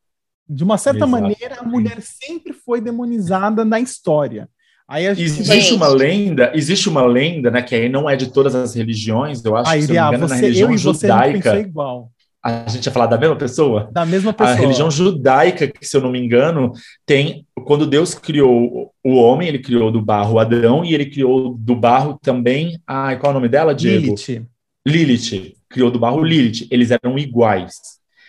[0.50, 4.50] De uma certa maneira, a mulher sempre foi demonizada na história.
[4.86, 8.76] Aí existe uma lenda, existe uma lenda, né, que aí não é de todas as
[8.76, 11.60] religiões, eu acho ah, que se não me engano, você, na religião judaica.
[11.62, 12.12] igual.
[12.44, 13.90] A gente ia falar da mesma pessoa?
[13.92, 14.56] Da mesma pessoa.
[14.56, 16.72] A religião judaica, que se eu não me engano,
[17.06, 17.46] tem.
[17.66, 22.18] Quando Deus criou o homem, ele criou do barro Adão e ele criou do barro
[22.22, 22.80] também.
[22.88, 24.16] Ai, qual é o nome dela, Diego?
[24.16, 24.48] Lilith.
[24.88, 25.56] Lilith.
[25.70, 26.68] Criou do barro Lilith.
[26.72, 27.76] Eles eram iguais.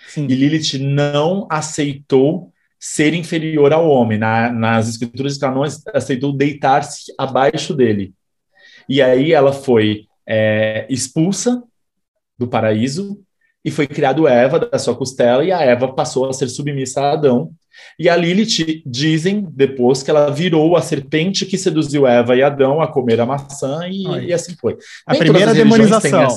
[0.09, 0.27] Sim.
[0.29, 4.19] E Lilith não aceitou ser inferior ao homem.
[4.19, 5.63] Na, nas escrituras ela não
[5.95, 8.13] aceitou deitar-se abaixo dele.
[8.87, 11.63] E aí ela foi é, expulsa
[12.39, 13.23] do paraíso
[13.65, 17.13] e foi criado Eva da sua costela, e a Eva passou a ser submissa a
[17.13, 17.51] Adão.
[17.99, 22.81] E a Lilith, dizem depois que ela virou a serpente que seduziu Eva e Adão
[22.81, 24.77] a comer a maçã, e, e assim foi.
[25.07, 26.29] A Nem primeira demonização.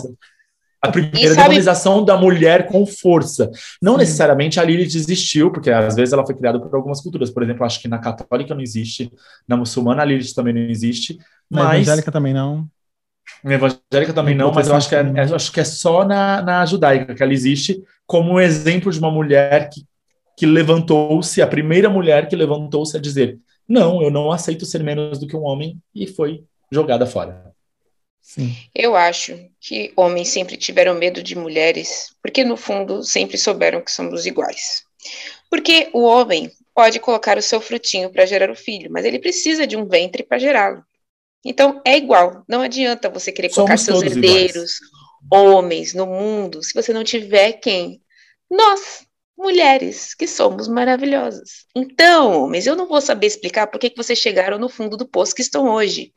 [0.81, 1.41] a primeira sabe...
[1.41, 3.49] demonização da mulher com força.
[3.81, 3.99] Não Sim.
[3.99, 7.31] necessariamente a Lilith existiu, porque às vezes ela foi criada por algumas culturas.
[7.31, 9.11] Por exemplo, acho que na católica não existe,
[9.47, 11.17] na muçulmana a Lilith também não existe.
[11.49, 11.81] Na mas...
[11.81, 12.67] evangélica também não.
[13.43, 16.65] Evangélica também não, mas eu acho que, é, eu acho que é só na, na
[16.65, 19.85] judaica que ela existe como um exemplo de uma mulher que,
[20.38, 25.19] que levantou-se, a primeira mulher que levantou-se a dizer: Não, eu não aceito ser menos
[25.19, 27.53] do que um homem, e foi jogada fora.
[28.21, 28.55] Sim.
[28.73, 33.91] Eu acho que homens sempre tiveram medo de mulheres, porque no fundo sempre souberam que
[33.91, 34.83] somos iguais.
[35.47, 39.67] Porque o homem pode colocar o seu frutinho para gerar o filho, mas ele precisa
[39.67, 40.83] de um ventre para gerá-lo.
[41.45, 42.43] Então, é igual.
[42.47, 45.55] Não adianta você querer colocar seus herdeiros, iguais.
[45.55, 48.01] homens, no mundo, se você não tiver quem?
[48.49, 49.05] Nós,
[49.38, 51.65] mulheres, que somos maravilhosas.
[51.75, 55.08] Então, homens, eu não vou saber explicar por que, que vocês chegaram no fundo do
[55.08, 56.12] poço que estão hoje.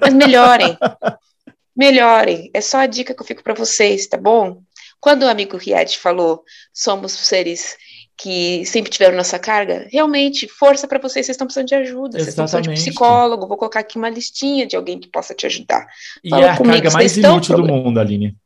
[0.00, 0.78] Mas melhorem.
[1.76, 2.48] melhorem.
[2.54, 4.62] É só a dica que eu fico para vocês, tá bom?
[5.00, 7.76] Quando o amigo Riad falou, somos seres
[8.20, 12.28] que sempre tiveram nossa carga, realmente, força para vocês, vocês estão precisando de ajuda, vocês
[12.28, 15.86] estão precisando de psicólogo, vou colocar aqui uma listinha de alguém que possa te ajudar.
[16.22, 18.36] E Fala é a comigo, carga mais inútil do mundo, Aline.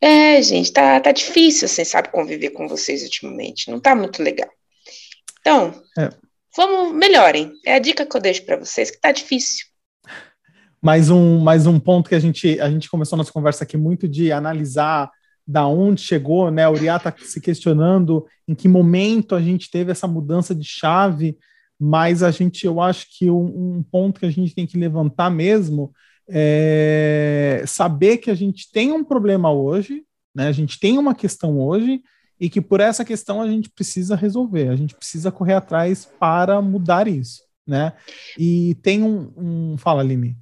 [0.00, 4.48] É, gente, tá, tá difícil, você sabe, conviver com vocês ultimamente, não tá muito legal.
[5.40, 6.08] Então, é.
[6.56, 9.66] vamos, melhorem, é a dica que eu deixo para vocês, que tá difícil.
[10.80, 14.08] Mais um, mais um ponto que a gente, a gente começou nossa conversa aqui muito
[14.08, 15.10] de analisar
[15.46, 16.68] da onde chegou, né?
[16.68, 21.36] O Uriah está se questionando em que momento a gente teve essa mudança de chave,
[21.78, 25.30] mas a gente, eu acho que um, um ponto que a gente tem que levantar
[25.30, 25.92] mesmo
[26.28, 30.46] é saber que a gente tem um problema hoje, né?
[30.46, 32.00] A gente tem uma questão hoje
[32.40, 36.60] e que por essa questão a gente precisa resolver, a gente precisa correr atrás para
[36.62, 37.92] mudar isso, né?
[38.38, 40.36] E tem um, um fala, Limi.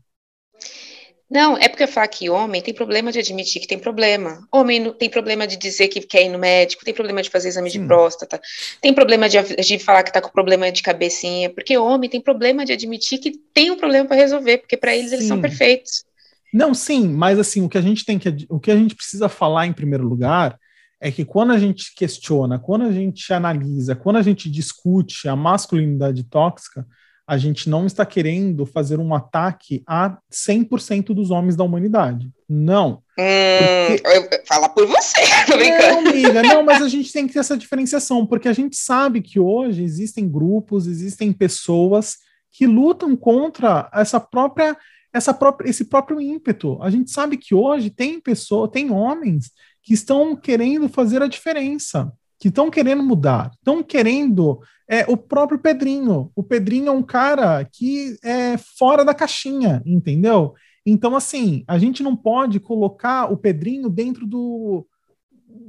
[1.30, 4.44] Não, é porque falo que homem tem problema de admitir que tem problema.
[4.50, 7.70] Homem tem problema de dizer que quer ir no médico, tem problema de fazer exame
[7.70, 7.80] Sim.
[7.80, 8.40] de próstata,
[8.80, 12.64] tem problema de, de falar que tá com problema de cabecinha, porque homem tem problema
[12.64, 15.16] de admitir que tem um problema para resolver, porque para eles sim.
[15.16, 16.04] eles são perfeitos.
[16.52, 19.28] Não, sim, mas assim, o que a gente tem que o que a gente precisa
[19.28, 20.58] falar em primeiro lugar
[21.00, 25.36] é que quando a gente questiona, quando a gente analisa, quando a gente discute a
[25.36, 26.84] masculinidade tóxica,
[27.30, 32.28] a gente não está querendo fazer um ataque a 100% dos homens da humanidade.
[32.48, 33.04] Não.
[33.16, 34.42] Hum, porque...
[34.48, 36.02] Fala por você, tô brincando.
[36.02, 39.22] Não, amiga, não, mas a gente tem que ter essa diferenciação, porque a gente sabe
[39.22, 42.16] que hoje existem grupos, existem pessoas
[42.50, 44.76] que lutam contra essa própria,
[45.12, 46.82] essa própria, esse próprio ímpeto.
[46.82, 49.52] A gente sabe que hoje tem pessoas, tem homens
[49.84, 55.58] que estão querendo fazer a diferença que estão querendo mudar, estão querendo é, o próprio
[55.58, 56.32] Pedrinho.
[56.34, 60.54] O Pedrinho é um cara que é fora da caixinha, entendeu?
[60.84, 64.86] Então, assim, a gente não pode colocar o Pedrinho dentro do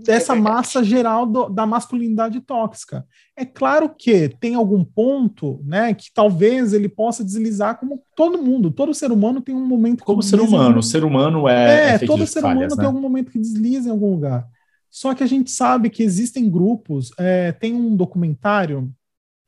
[0.03, 3.05] dessa massa geral do, da masculinidade tóxica.
[3.35, 8.71] É claro que tem algum ponto, né, que talvez ele possa deslizar como todo mundo,
[8.71, 11.99] todo ser humano tem um momento como ser humano, o ser humano é, é, é
[11.99, 12.77] todo ser falhas, humano né?
[12.77, 14.47] tem algum momento que desliza em algum lugar.
[14.91, 17.11] Só que a gente sabe que existem grupos.
[17.17, 18.91] É, tem um documentário,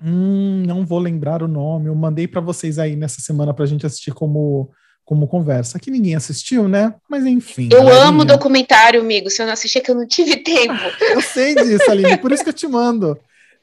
[0.02, 3.68] hum, não vou lembrar o nome, eu mandei para vocês aí nessa semana para a
[3.68, 4.72] gente assistir como,
[5.04, 5.78] como conversa.
[5.78, 6.96] Que ninguém assistiu, né?
[7.10, 7.68] Mas enfim.
[7.74, 8.06] Eu galerinha.
[8.06, 9.30] amo documentário, amigo.
[9.30, 10.80] Se eu não assistir, é que eu não tive tempo.
[11.12, 13.20] eu sei disso, Aline, por isso que eu te mando.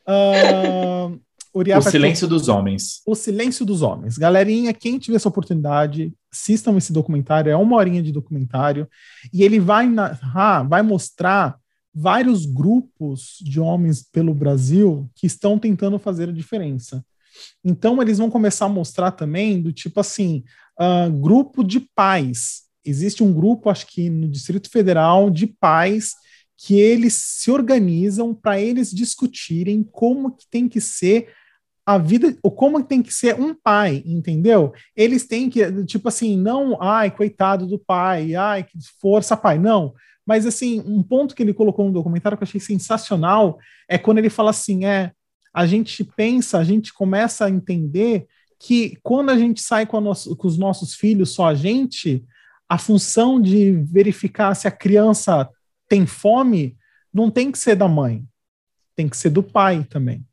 [0.06, 1.18] Uh,
[1.52, 3.00] o Silêncio dos Homens.
[3.06, 4.18] O Silêncio dos Homens.
[4.18, 7.50] Galerinha, quem tiver essa oportunidade, assistam esse documentário.
[7.50, 8.86] É uma horinha de documentário.
[9.32, 11.59] E ele vai, narrar, vai mostrar
[11.94, 17.04] vários grupos de homens pelo Brasil que estão tentando fazer a diferença.
[17.64, 20.44] Então, eles vão começar a mostrar também do tipo assim,
[20.78, 22.62] uh, grupo de pais.
[22.84, 26.14] Existe um grupo, acho que no Distrito Federal, de pais
[26.56, 31.32] que eles se organizam para eles discutirem como que tem que ser
[31.86, 34.72] a vida, ou como tem que ser um pai, entendeu?
[34.94, 39.94] Eles têm que, tipo assim, não, ai, coitado do pai, ai, que força pai, não.
[40.26, 44.18] Mas, assim, um ponto que ele colocou no documentário que eu achei sensacional é quando
[44.18, 45.12] ele fala assim: é,
[45.52, 48.26] a gente pensa, a gente começa a entender
[48.58, 52.24] que quando a gente sai com, nosso, com os nossos filhos, só a gente,
[52.68, 55.48] a função de verificar se a criança
[55.88, 56.76] tem fome
[57.12, 58.24] não tem que ser da mãe,
[58.94, 60.24] tem que ser do pai também.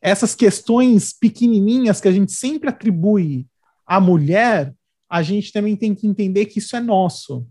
[0.00, 3.46] Essas questões pequenininhas que a gente sempre atribui
[3.86, 4.74] à mulher,
[5.08, 7.46] a gente também tem que entender que isso é nosso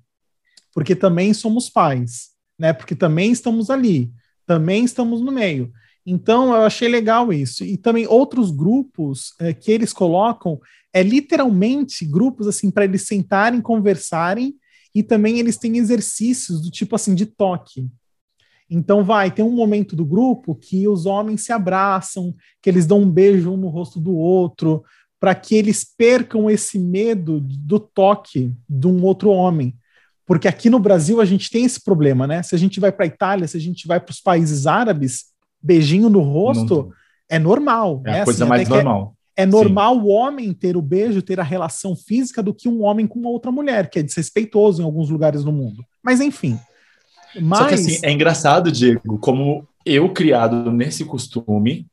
[0.77, 2.71] porque também somos pais, né?
[2.71, 4.11] Porque também estamos ali,
[4.45, 5.73] também estamos no meio.
[6.05, 7.63] Então, eu achei legal isso.
[7.65, 10.61] E também outros grupos é, que eles colocam
[10.93, 14.53] é literalmente grupos assim para eles sentarem, conversarem
[14.93, 17.89] e também eles têm exercícios do tipo assim de toque.
[18.69, 23.01] Então vai, tem um momento do grupo que os homens se abraçam, que eles dão
[23.01, 24.83] um beijo um no rosto do outro,
[25.19, 29.75] para que eles percam esse medo do toque de um outro homem.
[30.27, 32.43] Porque aqui no Brasil a gente tem esse problema, né?
[32.43, 35.27] Se a gente vai para a Itália, se a gente vai para os países árabes,
[35.63, 36.91] beijinho no rosto Não.
[37.29, 38.03] é normal.
[38.05, 38.21] É né?
[38.21, 39.15] a coisa assim, mais é normal.
[39.37, 40.01] É, é normal Sim.
[40.01, 43.53] o homem ter o beijo, ter a relação física do que um homem com outra
[43.53, 45.81] mulher, que é desrespeitoso em alguns lugares do mundo.
[46.03, 46.59] Mas enfim.
[47.39, 47.59] Mas...
[47.59, 51.87] Só que assim, é engraçado, Diego, como eu criado nesse costume,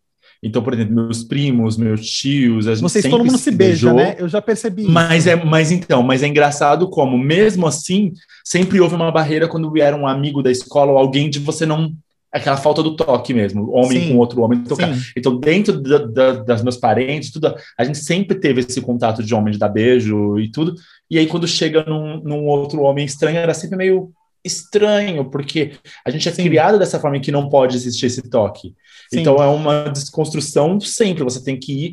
[0.44, 3.94] então, por exemplo, meus primos, meus tios, a gente Vocês todo mundo se, beija, beijou,
[3.94, 4.14] né?
[4.18, 4.84] Eu já percebi.
[4.84, 8.12] Mas é, mas então, mas é engraçado como, mesmo assim,
[8.44, 11.94] sempre houve uma barreira quando era um amigo da escola ou alguém de você não
[12.30, 14.92] aquela falta do toque mesmo, homem sim, com outro homem tocar.
[14.92, 15.00] Sim.
[15.16, 19.32] Então, dentro da, da, das meus parentes, tudo, a gente sempre teve esse contato de
[19.32, 20.74] homem de dar beijo e tudo.
[21.08, 24.10] E aí, quando chega num, num outro homem estranho, era sempre meio
[24.44, 25.72] estranho, porque
[26.04, 26.44] a gente é Sim.
[26.44, 28.74] criado dessa forma que não pode existir esse toque.
[29.12, 29.20] Sim.
[29.20, 31.92] Então é uma desconstrução sempre, você tem que ir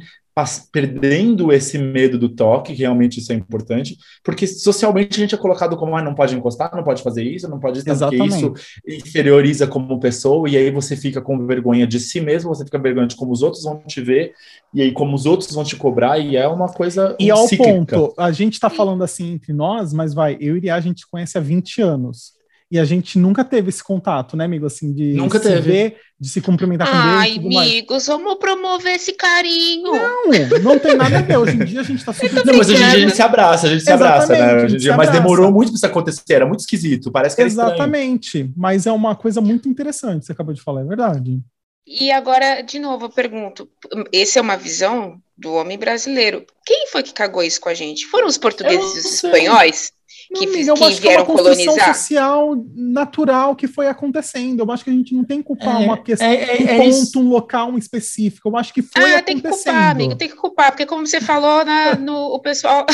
[0.71, 5.37] perdendo esse medo do toque, que realmente isso é importante, porque socialmente a gente é
[5.37, 8.53] colocado como ah, não pode encostar, não pode fazer isso, não pode estar, porque isso
[8.87, 13.07] inferioriza como pessoa, e aí você fica com vergonha de si mesmo, você fica vergonha
[13.07, 14.33] de como os outros vão te ver,
[14.73, 18.13] e aí como os outros vão te cobrar, e é uma coisa E ao ponto,
[18.17, 21.41] a gente está falando assim entre nós, mas vai, eu e a gente conhece há
[21.41, 22.40] 20 anos.
[22.71, 24.65] E a gente nunca teve esse contato, né, amigo?
[24.65, 25.59] Assim, de nunca se teve.
[25.59, 27.55] ver, de se cumprimentar com Ai, Deus.
[27.57, 29.91] Ai, amigos, vamos promover esse carinho.
[29.91, 31.35] Não, não tem nada a ver.
[31.35, 32.45] Hoje em dia a gente tá super.
[32.45, 34.63] Não, mas hoje em dia a gente se abraça, a gente se abraça, né?
[34.63, 37.49] Hoje em dia, mas demorou muito para isso acontecer, era muito esquisito, parece que era
[37.49, 38.53] Exatamente, estranho.
[38.55, 41.41] mas é uma coisa muito interessante, você acabou de falar, é verdade.
[41.85, 43.69] E agora, de novo, eu pergunto:
[44.13, 46.45] essa é uma visão do homem brasileiro.
[46.65, 48.05] Quem foi que cagou isso com a gente?
[48.05, 49.91] Foram os portugueses e os espanhóis?
[50.39, 51.95] Que, não, amiga, que vieram que é uma colonizar.
[51.95, 54.61] social natural que foi acontecendo.
[54.61, 56.67] Eu acho que a gente não tem que culpar é, uma questão, é, é, um
[56.67, 58.49] é ponto, um local um específico.
[58.49, 59.25] Eu acho que foi ah, acontecendo.
[59.25, 62.85] tem que culpar, amigo, tem que culpar, porque como você falou, na, no, o pessoal...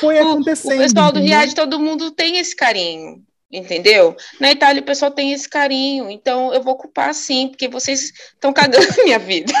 [0.00, 0.72] Foi acontecendo.
[0.72, 3.22] o, o pessoal do Riad, todo mundo tem esse carinho
[3.56, 4.16] entendeu?
[4.40, 8.52] Na Itália o pessoal tem esse carinho, então eu vou culpar sim, porque vocês estão
[8.52, 9.52] cagando minha vida.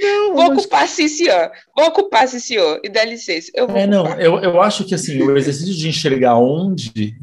[0.00, 0.58] Não, vou mas...
[0.58, 1.50] ocupar sim, senhor.
[1.76, 2.80] Vou ocupar sim, senhor.
[2.84, 3.50] E dá licença.
[3.54, 7.14] Eu vou é, não, eu, eu acho que assim, o exercício de enxergar onde,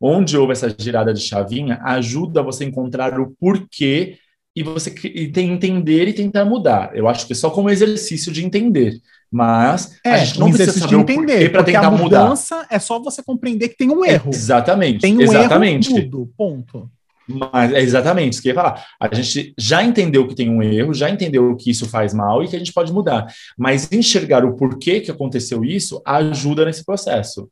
[0.00, 4.18] onde houve essa girada de chavinha ajuda você a encontrar o porquê
[4.54, 6.94] e você e tem, entender e tentar mudar.
[6.94, 9.00] Eu acho que é só como exercício de entender.
[9.32, 12.68] Mas é, a gente não precisa saber de entender para tentar a mudança mudar.
[12.70, 14.30] é só você compreender que tem um erro.
[14.30, 15.00] exatamente.
[15.00, 15.90] Tem um exatamente.
[15.90, 16.90] erro tudo, ponto.
[17.26, 18.84] Mas é exatamente isso que eu ia falar.
[19.00, 22.48] A gente já entendeu que tem um erro, já entendeu que isso faz mal e
[22.48, 23.26] que a gente pode mudar.
[23.56, 27.48] Mas enxergar o porquê que aconteceu isso ajuda nesse processo.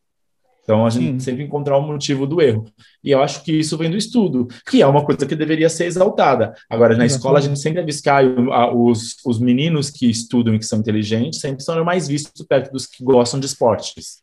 [0.70, 1.18] Então a gente Sim.
[1.18, 2.64] sempre encontrar o motivo do erro.
[3.02, 5.86] E eu acho que isso vem do estudo, que é uma coisa que deveria ser
[5.86, 6.54] exaltada.
[6.70, 10.60] Agora, na escola, a gente sempre avisa que ah, os, os meninos que estudam e
[10.60, 14.22] que são inteligentes sempre são mais vistos perto dos que gostam de esportes.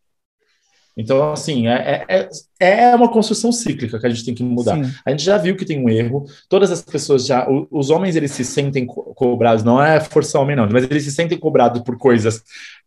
[0.96, 2.30] Então, assim, é, é,
[2.62, 4.82] é, é uma construção cíclica que a gente tem que mudar.
[4.82, 4.90] Sim.
[5.06, 7.46] A gente já viu que tem um erro, todas as pessoas já.
[7.70, 11.38] Os homens, eles se sentem cobrados, não é forçar homem, não, mas eles se sentem
[11.38, 12.42] cobrados por coisas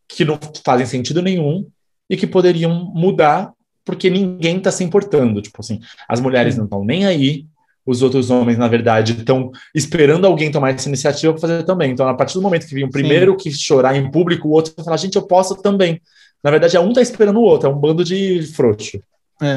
[0.09, 1.69] que não fazem sentido nenhum
[2.11, 3.53] e que poderiam mudar
[3.85, 5.41] porque ninguém está se importando.
[5.41, 7.47] Tipo assim, as mulheres não estão nem aí,
[7.87, 11.93] os outros homens, na verdade, estão esperando alguém tomar essa iniciativa para fazer também.
[11.93, 13.39] Então, a partir do momento que vem o primeiro Sim.
[13.39, 16.01] que chorar em público, o outro vai falar, gente, eu posso também.
[16.43, 19.01] Na verdade, é um tá esperando o outro, é um bando de frouxo.
[19.41, 19.57] É.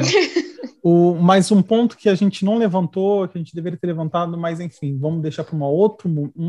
[0.82, 4.36] o, mais um ponto que a gente não levantou, que a gente deveria ter levantado,
[4.38, 5.62] mas enfim, vamos deixar para um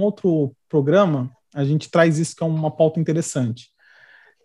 [0.01, 1.30] outro programa.
[1.53, 3.74] A gente traz isso que é uma pauta interessante.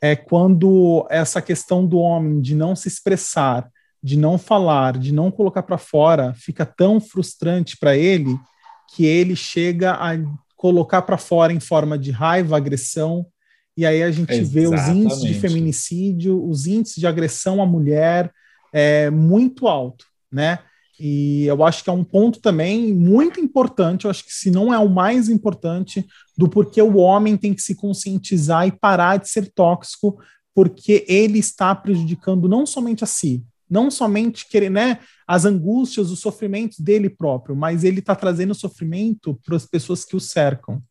[0.00, 3.68] É quando essa questão do homem de não se expressar,
[4.02, 8.38] de não falar, de não colocar para fora, fica tão frustrante para ele
[8.94, 10.12] que ele chega a
[10.56, 13.26] colocar para fora em forma de raiva, agressão,
[13.76, 14.52] e aí a gente Exatamente.
[14.52, 18.30] vê os índices de feminicídio, os índices de agressão à mulher
[18.72, 20.58] é, muito alto, né?
[21.02, 24.72] E eu acho que é um ponto também muito importante, eu acho que se não
[24.72, 29.26] é o mais importante, do porquê o homem tem que se conscientizar e parar de
[29.30, 30.18] ser tóxico,
[30.54, 36.20] porque ele está prejudicando não somente a si, não somente querer, né, as angústias, os
[36.20, 40.82] sofrimentos dele próprio, mas ele está trazendo sofrimento para as pessoas que o cercam.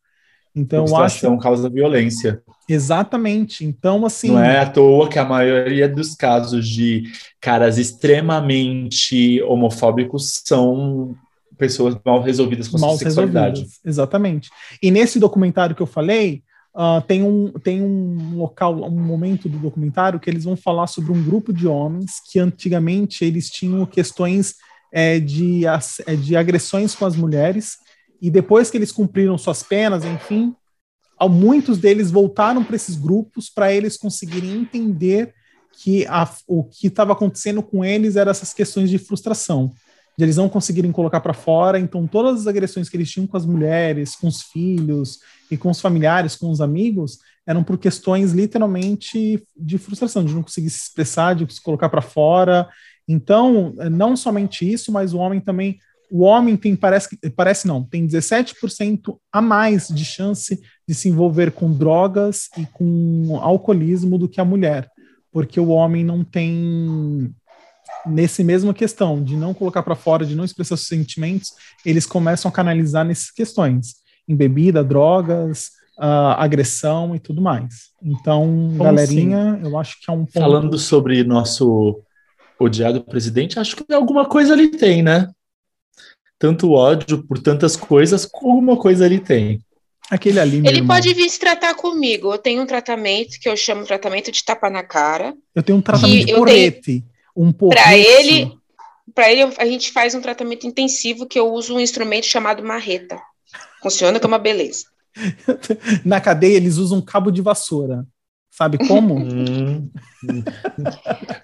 [0.54, 2.42] Então, a acho causa violência.
[2.68, 3.64] Exatamente.
[3.64, 4.28] Então, assim.
[4.28, 7.04] Não é à toa que a maioria dos casos de
[7.40, 11.14] caras extremamente homofóbicos são
[11.56, 13.60] pessoas mal resolvidas com mal sexualidade.
[13.60, 13.80] Resolvidas.
[13.84, 14.50] Exatamente.
[14.82, 16.42] E nesse documentário que eu falei,
[16.74, 21.12] uh, tem, um, tem um local, um momento do documentário que eles vão falar sobre
[21.12, 24.54] um grupo de homens que antigamente eles tinham questões
[24.92, 27.78] é, de, é, de agressões com as mulheres
[28.20, 30.54] e depois que eles cumpriram suas penas, enfim,
[31.28, 35.34] muitos deles voltaram para esses grupos para eles conseguirem entender
[35.72, 39.72] que a, o que estava acontecendo com eles eram essas questões de frustração,
[40.16, 41.78] de eles não conseguirem colocar para fora.
[41.78, 45.70] Então, todas as agressões que eles tinham com as mulheres, com os filhos e com
[45.70, 50.82] os familiares, com os amigos, eram por questões literalmente de frustração, de não conseguir se
[50.82, 52.68] expressar, de se colocar para fora.
[53.08, 55.78] Então, não somente isso, mas o homem também
[56.10, 61.52] o homem tem, parece, parece não, tem 17% a mais de chance de se envolver
[61.52, 64.90] com drogas e com alcoolismo do que a mulher,
[65.32, 67.32] porque o homem não tem
[68.06, 71.52] nesse mesma questão de não colocar para fora, de não expressar seus sentimentos,
[71.84, 73.94] eles começam a canalizar nessas questões,
[74.28, 77.90] em bebida, drogas, uh, agressão e tudo mais.
[78.02, 79.64] Então, Como galerinha, assim?
[79.64, 80.40] eu acho que é um ponto...
[80.40, 82.00] Falando sobre nosso
[82.58, 85.28] odiar do presidente, acho que alguma coisa ali tem, né?
[86.40, 89.60] Tanto ódio por tantas coisas, alguma coisa ali tem.
[90.10, 90.96] Aquele ali, Ele irmão.
[90.96, 92.32] pode vir se tratar comigo.
[92.32, 95.34] Eu tenho um tratamento que eu chamo tratamento de tapa na cara.
[95.54, 96.80] Eu tenho um tratamento de porrete.
[96.82, 97.04] Tenho...
[97.36, 97.82] Um porrete.
[97.82, 98.52] Para ele,
[99.14, 103.20] para ele, a gente faz um tratamento intensivo que eu uso um instrumento chamado marreta.
[103.82, 104.86] Funciona como uma beleza.
[106.04, 108.06] Na cadeia, eles usam um cabo de vassoura.
[108.60, 109.14] Sabe como?
[109.14, 109.88] Hum.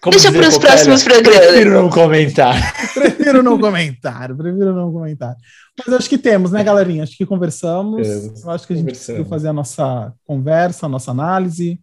[0.02, 1.46] como Deixa para os próximos programas.
[1.46, 2.74] Prefiro não comentar.
[2.92, 5.34] prefiro não comentar, prefiro não comentar.
[5.78, 7.04] Mas acho que temos, né, galerinha?
[7.04, 8.06] Acho que conversamos.
[8.44, 11.80] Eu acho que a gente conseguiu fazer a nossa conversa, a nossa análise.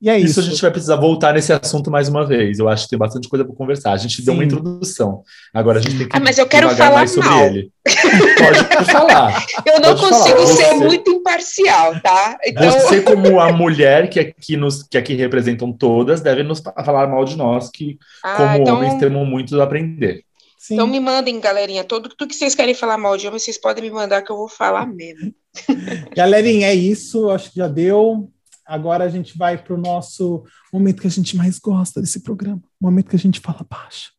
[0.00, 0.30] E é isso.
[0.30, 2.58] Isso a gente vai precisar voltar nesse assunto mais uma vez.
[2.58, 3.92] Eu acho que tem bastante coisa para conversar.
[3.92, 4.24] A gente Sim.
[4.24, 5.22] deu uma introdução.
[5.52, 7.44] Agora a gente tem que ah, mas eu quero falar mais sobre mal.
[7.44, 7.70] ele.
[7.84, 9.46] Pode falar.
[9.66, 10.46] Eu não pode consigo falar.
[10.46, 12.38] ser você, muito imparcial, tá?
[12.44, 12.70] Então...
[12.70, 17.24] Você, como a mulher que aqui, nos, que aqui representam todas, deve nos falar mal
[17.24, 18.76] de nós, que ah, como então...
[18.76, 20.24] homens temos muito a aprender.
[20.58, 20.74] Sim.
[20.74, 21.84] Então me mandem, galerinha.
[21.84, 24.36] Tudo, tudo que vocês querem falar mal de homem, vocês podem me mandar que eu
[24.36, 25.34] vou falar mesmo.
[26.14, 27.30] Galerinha, é isso.
[27.30, 28.30] Acho que já deu.
[28.70, 32.62] Agora a gente vai para o nosso momento que a gente mais gosta desse programa.
[32.80, 34.12] O momento que a gente fala baixo.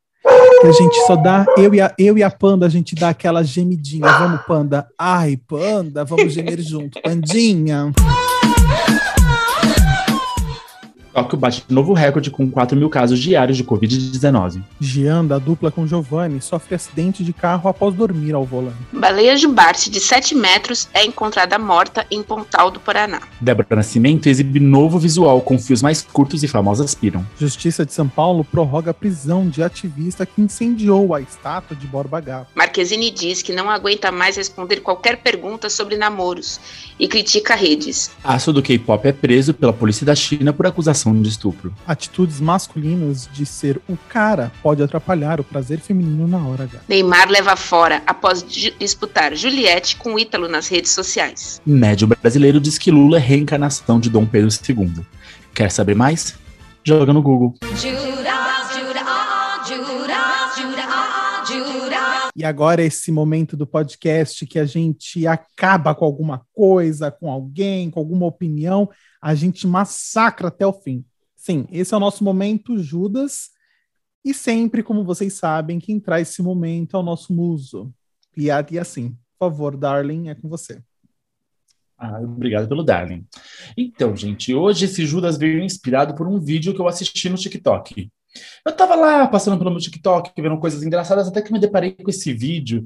[0.60, 3.08] Que a gente só dá, eu e a, eu e a Panda, a gente dá
[3.08, 4.06] aquela gemidinha.
[4.06, 4.90] Vamos, Panda.
[5.00, 7.02] Ai, Panda, vamos gemer junto.
[7.02, 7.94] Pandinha.
[11.14, 14.62] Tóquio bate novo recorde com 4 mil casos diários de Covid-19.
[14.80, 18.78] Gian, da dupla com Giovanni, sofre acidente de carro após dormir ao volante.
[18.94, 23.22] Baleia jubarte de 7 metros é encontrada morta em Pontal do Paraná.
[23.42, 27.26] Débora Nascimento exibe novo visual com fios mais curtos e famosas piram.
[27.38, 32.22] Justiça de São Paulo prorroga a prisão de ativista que incendiou a estátua de Borba
[32.22, 32.48] Gato.
[32.56, 36.60] Marquezine diz que não aguenta mais responder qualquer pergunta sobre namoros
[36.98, 38.12] e critica redes.
[38.24, 41.74] Aço do K-pop é preso pela polícia da China por acusação de estupro.
[41.88, 46.80] Atitudes masculinas de ser o cara pode atrapalhar o prazer feminino na hora H.
[46.88, 51.62] Neymar leva fora após disputar Juliette com Ítalo nas redes sociais.
[51.66, 55.06] Médio brasileiro diz que Lula é reencarnação de Dom Pedro II.
[55.54, 56.36] Quer saber mais?
[56.84, 57.56] Joga no Google.
[62.36, 67.90] E agora esse momento do podcast que a gente acaba com alguma coisa, com alguém,
[67.90, 68.90] com alguma opinião,
[69.22, 71.04] a gente massacra até o fim.
[71.36, 73.50] Sim, esse é o nosso momento Judas.
[74.24, 77.94] E sempre, como vocês sabem, quem traz esse momento é o nosso muso.
[78.38, 80.82] E, e assim, por favor, Darling, é com você.
[81.98, 83.28] Ah, obrigado pelo Darling.
[83.76, 88.10] Então, gente, hoje esse Judas veio inspirado por um vídeo que eu assisti no TikTok.
[88.66, 92.10] Eu tava lá passando pelo meu TikTok, vendo coisas engraçadas, até que me deparei com
[92.10, 92.84] esse vídeo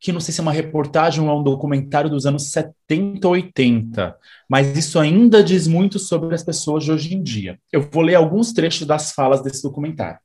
[0.00, 4.16] que não sei se é uma reportagem ou é um documentário dos anos 70, 80,
[4.48, 7.58] mas isso ainda diz muito sobre as pessoas de hoje em dia.
[7.70, 10.18] Eu vou ler alguns trechos das falas desse documentário.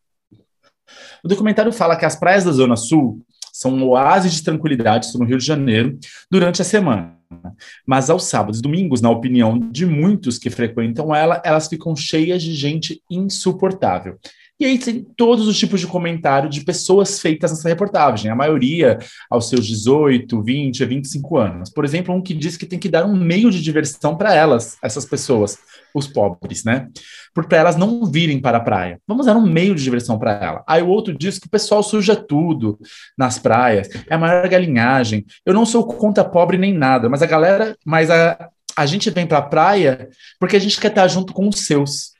[1.21, 3.21] O documentário fala que as praias da Zona Sul
[3.51, 5.99] são um oásis de tranquilidade no Rio de Janeiro
[6.31, 7.14] durante a semana.
[7.85, 12.41] Mas aos sábados e domingos, na opinião de muitos que frequentam ela, elas ficam cheias
[12.41, 14.19] de gente insuportável.
[14.57, 18.97] E aí tem todos os tipos de comentário de pessoas feitas nessa reportagem, a maioria
[19.29, 21.69] aos seus 18, 20, 25 anos.
[21.69, 24.77] Por exemplo, um que diz que tem que dar um meio de diversão para elas,
[24.81, 25.57] essas pessoas,
[25.93, 26.87] os pobres, né?
[27.33, 28.99] Para elas não virem para a praia.
[29.05, 30.63] Vamos dar um meio de diversão para ela.
[30.65, 32.79] Aí o outro diz que o pessoal suja tudo
[33.17, 35.25] nas praias, é a maior galinhagem.
[35.45, 39.27] Eu não sou conta pobre nem nada, mas a galera, mas a, a gente vem
[39.27, 42.14] para a praia porque a gente quer estar junto com os seus.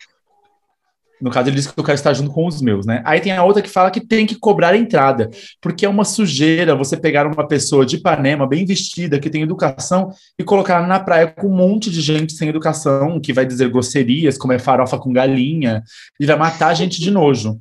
[1.21, 3.01] No caso, ele disse que eu quero estar junto com os meus, né?
[3.05, 5.29] Aí tem a outra que fala que tem que cobrar entrada,
[5.61, 10.09] porque é uma sujeira você pegar uma pessoa de Ipanema, bem vestida, que tem educação,
[10.37, 14.37] e colocar na praia com um monte de gente sem educação, que vai dizer grosserias,
[14.37, 15.83] como é farofa com galinha,
[16.19, 17.59] e vai matar a gente de nojo.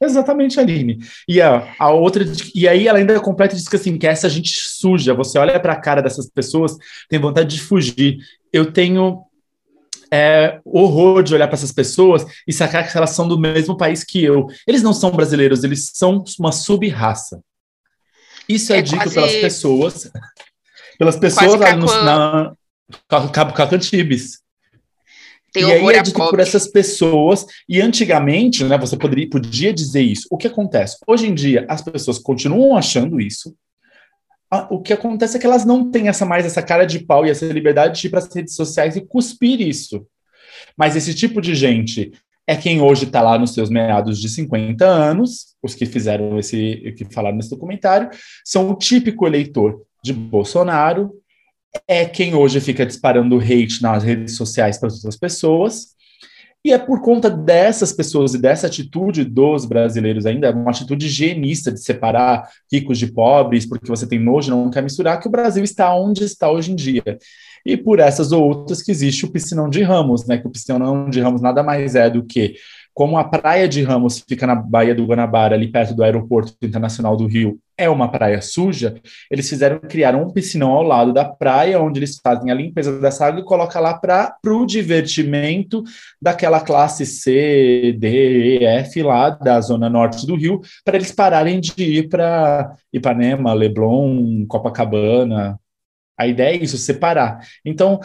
[0.00, 0.98] Exatamente, Aline.
[1.28, 4.28] E a, a outra, e aí ela ainda completa e diz que assim, que essa
[4.28, 6.76] gente suja, você olha para a cara dessas pessoas,
[7.08, 8.18] tem vontade de fugir.
[8.52, 9.24] Eu tenho
[10.12, 14.04] é, horror de olhar para essas pessoas e sacar que elas são do mesmo país
[14.04, 14.46] que eu.
[14.66, 17.40] Eles não são brasileiros, eles são uma sub-raça.
[18.48, 19.14] Isso é, é dito quase...
[19.14, 20.10] pelas pessoas,
[20.98, 22.52] pelas pessoas lá no, na
[23.32, 24.40] Cabo Cacantibes.
[25.52, 30.02] Tem e aí é dito por essas pessoas, e antigamente, né, você poderia, podia dizer
[30.02, 30.26] isso.
[30.30, 30.98] O que acontece?
[31.06, 33.54] Hoje em dia, as pessoas continuam achando isso,
[34.70, 37.30] o que acontece é que elas não têm essa mais essa cara de pau e
[37.30, 40.06] essa liberdade de ir para as redes sociais e cuspir isso.
[40.76, 42.12] Mas esse tipo de gente
[42.46, 46.94] é quem hoje está lá nos seus meados de 50 anos, os que fizeram esse,
[46.96, 48.08] que falaram nesse documentário,
[48.42, 51.12] são o típico eleitor de Bolsonaro,
[51.86, 55.88] é quem hoje fica disparando hate nas redes sociais para outras pessoas,
[56.64, 61.70] E é por conta dessas pessoas e dessa atitude dos brasileiros ainda, uma atitude higienista
[61.70, 65.62] de separar ricos de pobres, porque você tem nojo, não quer misturar, que o Brasil
[65.62, 67.18] está onde está hoje em dia.
[67.64, 70.38] E por essas ou outras que existe o piscinão de Ramos, né?
[70.38, 72.54] Que o piscinão de Ramos nada mais é do que
[72.98, 77.16] como a praia de Ramos fica na Baía do Guanabara, ali perto do Aeroporto Internacional
[77.16, 81.80] do Rio, é uma praia suja, eles fizeram criar um piscinão ao lado da praia,
[81.80, 85.84] onde eles fazem a limpeza dessa água e colocam lá para o divertimento
[86.20, 91.60] daquela classe C, D, E, F lá da zona norte do Rio, para eles pararem
[91.60, 95.56] de ir para Ipanema, Leblon, Copacabana.
[96.18, 97.46] A ideia é isso, separar.
[97.64, 98.00] Então,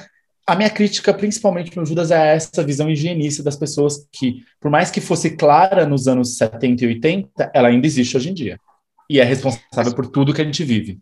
[0.45, 4.91] a minha crítica, principalmente no Judas, é essa visão higienista das pessoas que, por mais
[4.91, 8.59] que fosse clara nos anos 70 e 80, ela ainda existe hoje em dia.
[9.09, 10.99] E é responsável por tudo que a gente vive.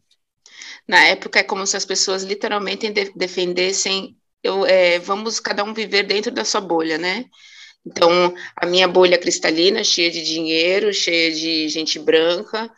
[0.87, 5.73] Na época, é como se as pessoas literalmente de defendessem: eu, é, vamos cada um
[5.73, 7.25] viver dentro da sua bolha, né?
[7.85, 12.69] Então, a minha bolha cristalina, cheia de dinheiro, cheia de gente branca,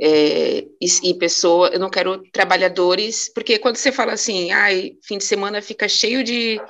[0.00, 5.18] é, e, e pessoa, eu não quero trabalhadores, porque quando você fala assim, ai, fim
[5.18, 6.60] de semana fica cheio de,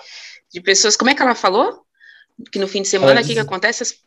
[0.53, 1.83] de pessoas, como é que ela falou?
[2.51, 3.99] Que no fim de semana, o que, que acontece?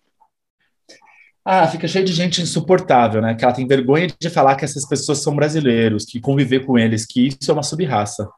[1.44, 3.36] Ah, fica cheio de gente insuportável, né?
[3.36, 7.06] Que ela tem vergonha de falar que essas pessoas são brasileiros, que conviver com eles,
[7.06, 8.30] que isso é uma sub-raça.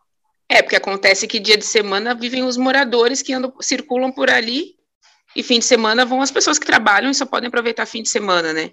[0.49, 4.75] É, porque acontece que dia de semana vivem os moradores que andam, circulam por ali,
[5.35, 8.09] e fim de semana vão as pessoas que trabalham e só podem aproveitar fim de
[8.09, 8.71] semana, né?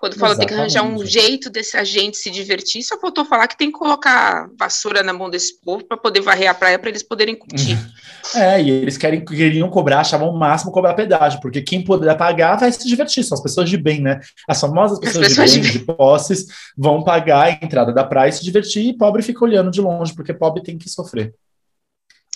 [0.00, 3.58] Quando fala tem que arranjar um jeito desse gente se divertir, só faltou falar que
[3.58, 7.02] tem que colocar vassoura na mão desse povo para poder varrer a praia para eles
[7.02, 7.76] poderem curtir.
[8.34, 12.56] É, e eles querem, queriam cobrar, achavam o máximo cobrar pedágio, porque quem puder pagar
[12.56, 14.20] vai se divertir, são as pessoas de bem, né?
[14.46, 16.46] As famosas pessoas, as pessoas de bem, de, de posses,
[16.76, 20.14] vão pagar a entrada da praia e se divertir, e pobre fica olhando de longe,
[20.14, 21.34] porque pobre tem que sofrer.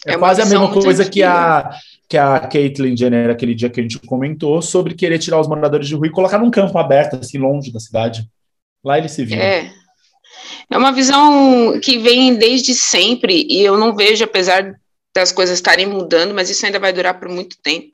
[0.07, 1.71] É, é quase a mesma coisa que a,
[2.15, 5.89] que a Caitlyn Jenner, aquele dia que a gente comentou, sobre querer tirar os moradores
[5.89, 8.31] de rua e colocar num campo aberto, assim, longe da cidade.
[8.85, 9.43] Lá eles se viram.
[9.43, 9.73] É.
[10.71, 14.77] É uma visão que vem desde sempre, e eu não vejo, apesar
[15.13, 17.89] das coisas estarem mudando, mas isso ainda vai durar por muito tempo.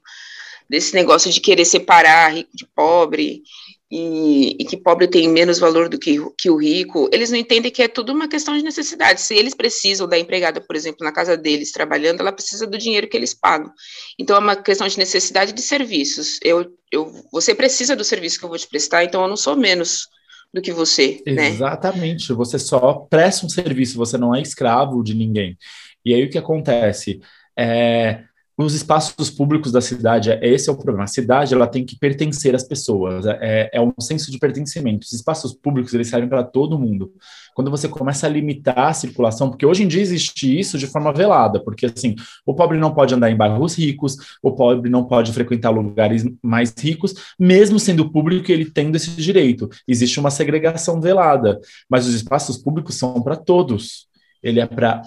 [0.68, 3.42] Desse negócio de querer separar rico de pobre,
[3.90, 7.72] e, e, que pobre tem menos valor do que, que o rico, eles não entendem
[7.72, 9.20] que é tudo uma questão de necessidade.
[9.20, 13.08] Se eles precisam da empregada, por exemplo, na casa deles, trabalhando, ela precisa do dinheiro
[13.08, 13.72] que eles pagam.
[14.16, 16.38] Então, é uma questão de necessidade de serviços.
[16.40, 19.56] Eu, eu, você precisa do serviço que eu vou te prestar, então eu não sou
[19.56, 20.06] menos
[20.54, 21.20] do que você.
[21.26, 21.48] Né?
[21.48, 22.30] Exatamente.
[22.30, 22.36] Né?
[22.36, 25.58] Você só presta um serviço, você não é escravo de ninguém.
[26.04, 27.20] E aí o que acontece?
[27.58, 28.22] É,
[28.64, 31.04] os espaços públicos da cidade, esse é o problema.
[31.04, 35.04] A cidade ela tem que pertencer às pessoas, é, é um senso de pertencimento.
[35.04, 37.12] Os espaços públicos eles servem para todo mundo.
[37.54, 41.12] Quando você começa a limitar a circulação, porque hoje em dia existe isso de forma
[41.12, 45.32] velada, porque assim, o pobre não pode andar em bairros ricos, o pobre não pode
[45.32, 49.68] frequentar lugares mais ricos, mesmo sendo público ele tendo esse direito.
[49.86, 54.08] Existe uma segregação velada, mas os espaços públicos são para todos.
[54.42, 55.02] Ele é para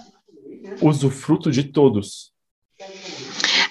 [0.80, 2.32] usufruto de todos.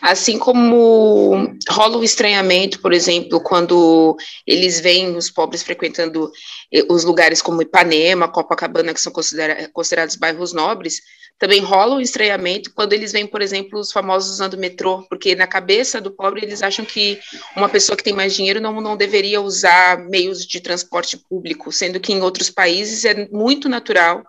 [0.04, 6.30] Assim como rola o estranhamento, por exemplo, quando eles veem os pobres frequentando
[6.74, 11.00] eh, os lugares como Ipanema, Copacabana, que são considera considerados bairros nobres,
[11.40, 15.48] também rola o estranhamento quando eles veem, por exemplo, os famosos usando metrô, porque na
[15.48, 17.18] cabeça do pobre eles acham que
[17.56, 22.02] uma pessoa que tem mais dinheiro não, não deveria usar meios de transporte público, sendo
[22.02, 24.22] que em outros países é muito natural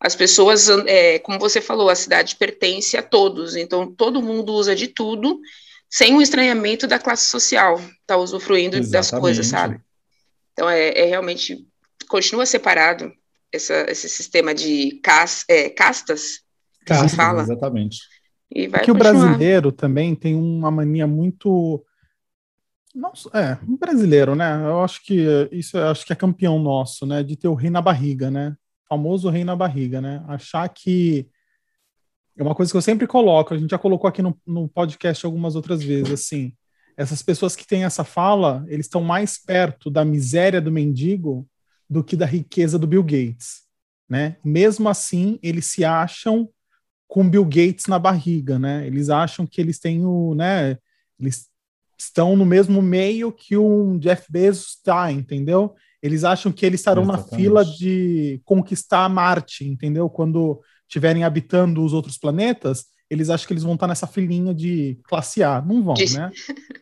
[0.00, 4.74] as pessoas, é, como você falou, a cidade pertence a todos, então todo mundo usa
[4.74, 5.40] de tudo,
[5.90, 8.92] sem o estranhamento da classe social, está usufruindo Exatamente.
[8.92, 9.80] das coisas, sabe?
[10.52, 11.66] Então é, é, realmente
[12.08, 13.12] continua separado
[13.52, 16.42] essa, esse sistema de cas, é, castas,
[16.84, 17.42] castas, fala.
[17.42, 17.98] Exatamente.
[18.50, 21.84] E vai que o brasileiro também tem uma mania muito
[22.94, 24.60] não, é, um brasileiro, né?
[24.64, 27.22] Eu acho que isso eu acho que é campeão nosso, né?
[27.22, 28.56] De ter o rei na barriga, né?
[28.88, 30.24] Famoso rei na barriga, né?
[30.26, 31.28] Achar que
[32.36, 35.26] é uma coisa que eu sempre coloco, a gente já colocou aqui no, no podcast
[35.26, 36.52] algumas outras vezes, assim,
[36.96, 41.48] essas pessoas que têm essa fala, eles estão mais perto da miséria do mendigo
[41.88, 43.62] do que da riqueza do Bill Gates,
[44.08, 44.36] né?
[44.44, 46.48] Mesmo assim, eles se acham
[47.06, 48.86] com Bill Gates na barriga, né?
[48.86, 50.76] Eles acham que eles têm o, né?
[51.18, 51.48] Eles
[51.98, 55.74] estão no mesmo meio que um Jeff Bezos está, entendeu?
[56.02, 57.30] Eles acham que eles estarão Exatamente.
[57.30, 60.08] na fila de conquistar Marte, entendeu?
[60.08, 64.98] Quando estiverem habitando os outros planetas, eles acham que eles vão estar nessa filinha de
[65.04, 65.60] classe A.
[65.60, 66.30] Não vão, né?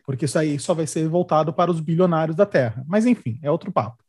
[0.05, 2.83] Porque isso aí só vai ser voltado para os bilionários da Terra.
[2.87, 4.03] Mas enfim, é outro papo.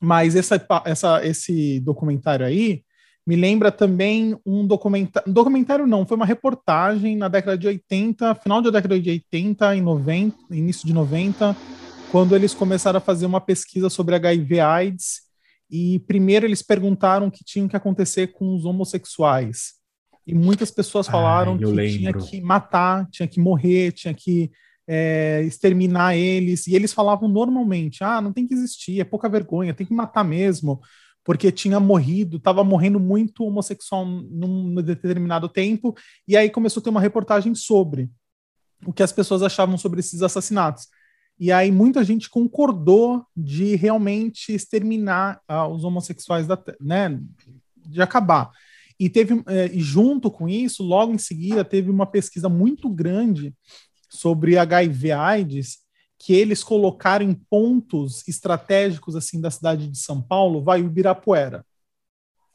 [0.00, 2.82] Mas essa, essa, esse documentário aí,
[3.24, 8.34] Me lembra também um documentário, um documentário não, foi uma reportagem na década de 80,
[8.34, 11.56] final da década de 80 e 90, início de 90,
[12.12, 15.22] quando eles começaram a fazer uma pesquisa sobre HIV AIDS
[15.70, 19.72] e primeiro eles perguntaram o que tinha que acontecer com os homossexuais.
[20.26, 21.88] E muitas pessoas falaram que lembro.
[21.98, 24.52] tinha que matar, tinha que morrer, tinha que
[24.86, 26.66] é, exterminar eles.
[26.66, 30.22] E eles falavam normalmente: ah, não tem que existir, é pouca vergonha, tem que matar
[30.22, 30.80] mesmo
[31.24, 35.94] porque tinha morrido, estava morrendo muito homossexual num determinado tempo,
[36.26, 38.10] e aí começou a ter uma reportagem sobre
[38.84, 40.88] o que as pessoas achavam sobre esses assassinatos.
[41.42, 47.20] E aí muita gente concordou de realmente exterminar ah, os homossexuais, da, né,
[47.84, 48.52] de acabar.
[48.96, 53.52] E teve, eh, junto com isso, logo em seguida, teve uma pesquisa muito grande
[54.08, 55.78] sobre HIV/AIDS
[56.16, 61.66] que eles colocaram em pontos estratégicos assim da cidade de São Paulo, vai o Ibirapuera.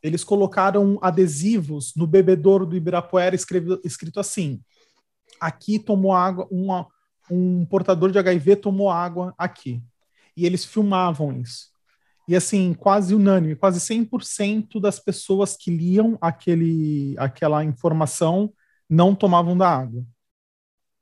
[0.01, 4.61] Eles colocaram adesivos no bebedouro do Ibirapuera escrito assim:
[5.41, 6.87] aqui tomou água, uma,
[7.29, 9.81] um portador de HIV tomou água aqui.
[10.35, 11.67] E eles filmavam isso.
[12.27, 18.51] E assim, quase unânime, quase 100% das pessoas que liam aquele, aquela informação
[18.89, 20.05] não tomavam da água.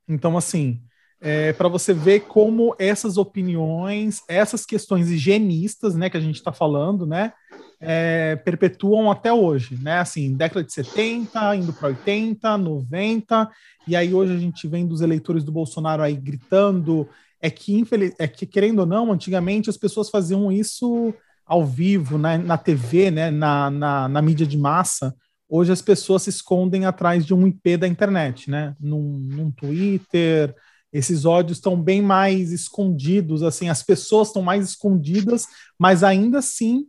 [0.07, 0.83] Então, assim,
[1.19, 6.53] é, para você ver como essas opiniões, essas questões higienistas, né, que a gente está
[6.53, 7.33] falando, né,
[7.79, 13.49] é, perpetuam até hoje, né, assim, década de 70, indo para 80, 90,
[13.87, 17.07] e aí hoje a gente vem dos eleitores do Bolsonaro aí gritando,
[17.41, 21.13] é que, infeliz, é que querendo ou não, antigamente as pessoas faziam isso
[21.45, 25.13] ao vivo, né, na TV, né, na, na, na mídia de massa,
[25.47, 30.55] hoje as pessoas se escondem atrás de um IP da internet, né, num, num Twitter,
[30.91, 35.45] esses ódios estão bem mais escondidos, assim, as pessoas estão mais escondidas,
[35.77, 36.87] mas ainda assim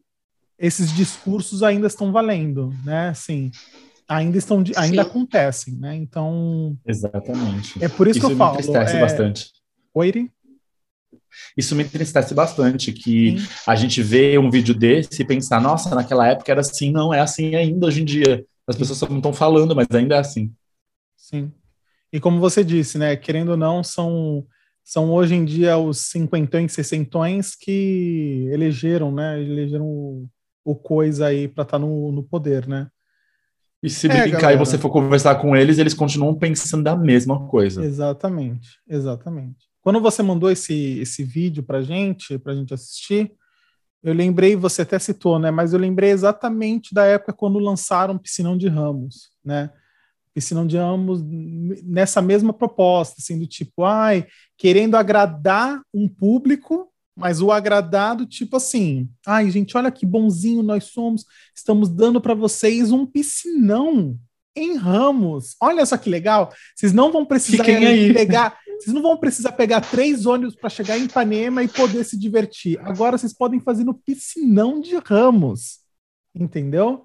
[0.58, 3.08] esses discursos ainda estão valendo, né?
[3.08, 3.50] Assim,
[4.08, 5.08] ainda estão, ainda Sim.
[5.08, 5.94] acontecem, né?
[5.96, 7.82] Então, exatamente.
[7.82, 8.58] É por isso, isso que eu falo.
[8.60, 9.00] Isso me entristece é...
[9.00, 9.52] bastante.
[9.94, 10.30] Oi,
[11.56, 13.48] Isso me entristece bastante que Sim.
[13.66, 17.20] a gente vê um vídeo desse e pensar, nossa, naquela época era assim, não é
[17.20, 18.44] assim ainda hoje em dia.
[18.66, 20.52] As pessoas só não estão falando, mas ainda é assim.
[21.16, 21.52] Sim.
[22.12, 24.46] E como você disse, né, querendo ou não, são,
[24.84, 30.28] são hoje em dia os cinquentões, sessentões que elegeram, né, elegeram
[30.70, 32.88] o, coisa aí para estar tá no, no poder, né.
[33.82, 37.46] E se é, brincar e você for conversar com eles, eles continuam pensando da mesma
[37.46, 37.84] coisa.
[37.84, 39.66] Exatamente, exatamente.
[39.82, 43.32] Quando você mandou esse, esse vídeo pra gente, pra gente assistir,
[44.02, 45.50] eu lembrei, você até citou, né?
[45.50, 49.70] Mas eu lembrei exatamente da época quando lançaram Piscinão de Ramos, né?
[50.36, 51.22] e se não digamos
[51.82, 54.26] nessa mesma proposta, assim, do tipo, ai,
[54.58, 60.84] querendo agradar um público, mas o agradado, tipo assim, ai, gente, olha que bonzinho nós
[60.84, 64.18] somos, estamos dando para vocês um piscinão
[64.54, 65.56] em Ramos.
[65.60, 66.52] Olha só que legal.
[66.74, 67.64] Vocês não vão precisar
[68.14, 72.18] pegar, vocês não vão precisar pegar três ônibus para chegar em Ipanema e poder se
[72.18, 72.78] divertir.
[72.80, 75.80] Agora vocês podem fazer no piscinão de Ramos.
[76.34, 77.02] Entendeu?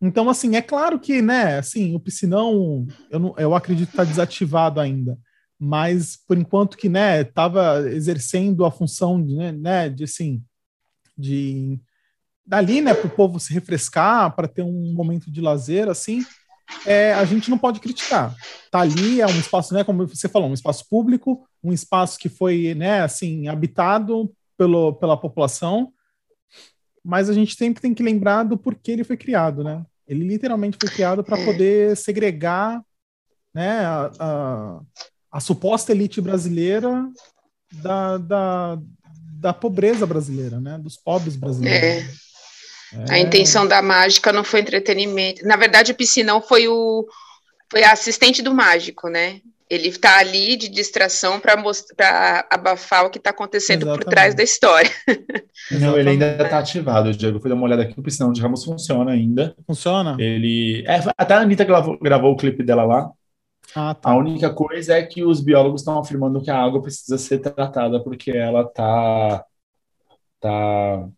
[0.00, 4.04] Então, assim, é claro que, né, assim, o piscinão, eu, não, eu acredito que está
[4.04, 5.18] desativado ainda,
[5.58, 10.42] mas por enquanto que, né, estava exercendo a função de, né, né, de assim,
[11.16, 11.80] de
[12.46, 16.24] dali, né, para o povo se refrescar, para ter um momento de lazer, assim,
[16.86, 18.34] é, a gente não pode criticar.
[18.70, 22.28] Tá ali, é um espaço, né, como você falou, um espaço público, um espaço que
[22.28, 25.92] foi, né, assim, habitado pelo, pela população,
[27.04, 29.84] mas a gente sempre tem que lembrar do porquê ele foi criado, né?
[30.06, 32.82] Ele literalmente foi criado para poder segregar
[33.54, 34.80] né, a, a,
[35.30, 37.08] a, suposta elite brasileira
[37.72, 38.78] da, da,
[39.40, 40.78] da pobreza brasileira, né?
[40.78, 42.04] Dos pobres brasileiros.
[42.04, 42.28] É.
[42.92, 43.14] É.
[43.14, 45.46] A intenção da mágica não foi entretenimento.
[45.46, 47.06] Na verdade, o piscinão foi o
[47.70, 49.40] foi a assistente do mágico, né?
[49.68, 54.04] Ele está ali de distração para abafar o que está acontecendo Exatamente.
[54.04, 54.90] por trás da história.
[55.70, 57.38] Não, ele ainda está ativado, Diego.
[57.38, 59.54] Fui dar uma olhada aqui, o piscinão de Ramos funciona ainda.
[59.66, 60.16] Funciona?
[60.18, 60.82] Ele.
[60.86, 63.10] É, até a Anitta gravou, gravou o clipe dela lá.
[63.74, 64.10] Ah, tá.
[64.10, 68.02] A única coisa é que os biólogos estão afirmando que a água precisa ser tratada
[68.02, 69.44] porque ela está
[70.40, 71.08] tá,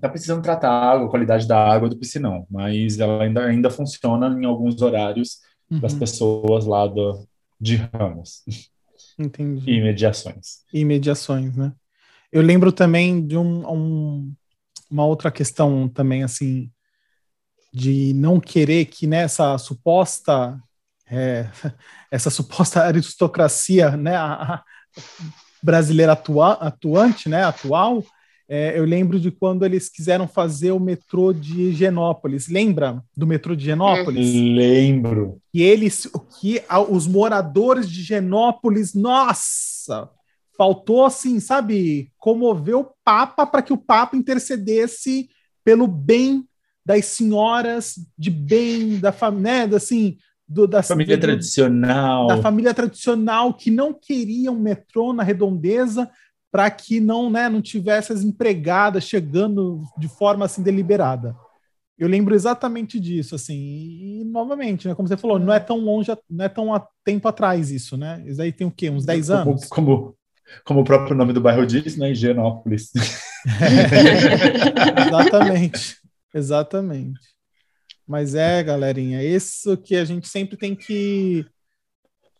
[0.00, 3.70] tá precisando tratar a água, a qualidade da água do piscinão, mas ela ainda, ainda
[3.70, 5.38] funciona em alguns horários
[5.70, 5.80] uhum.
[5.80, 7.26] das pessoas lá do,
[7.60, 8.42] de Ramos.
[9.18, 9.64] Entendi.
[9.70, 10.64] E mediações.
[10.72, 11.72] E mediações, né?
[12.32, 14.34] Eu lembro também de um, um,
[14.90, 16.68] uma outra questão também, assim,
[17.72, 20.60] de não querer que nessa suposta
[21.10, 21.48] é,
[22.10, 24.64] essa suposta aristocracia né, a, a
[25.62, 28.04] brasileira atua, atuante, né, atual,
[28.46, 32.46] É, eu lembro de quando eles quiseram fazer o metrô de Genópolis.
[32.46, 34.34] Lembra do metrô de Genópolis?
[34.34, 35.40] Lembro.
[35.52, 36.06] E eles,
[36.38, 40.10] que os moradores de Genópolis, nossa,
[40.58, 45.30] faltou assim, sabe, comover o Papa para que o Papa intercedesse
[45.64, 46.44] pelo bem
[46.84, 52.74] das senhoras de bem da família, né, assim, do, da família do, tradicional, da família
[52.74, 56.10] tradicional que não queria um metrô na redondeza
[56.52, 61.34] para que não, né, não tivesse as empregadas chegando de forma assim deliberada.
[61.98, 66.12] Eu lembro exatamente disso, assim, e, novamente, né, como você falou, não é tão longe,
[66.28, 68.22] não é tão há tempo atrás isso, né?
[68.26, 68.90] Isso aí tem o quê?
[68.90, 69.64] Uns 10 anos?
[69.66, 70.16] Como, como,
[70.64, 72.10] como o próprio nome do bairro diz, né?
[72.10, 72.92] Higienópolis.
[73.60, 75.96] É, exatamente,
[76.32, 77.33] exatamente.
[78.06, 81.46] Mas é, galerinha, isso que a gente sempre tem que.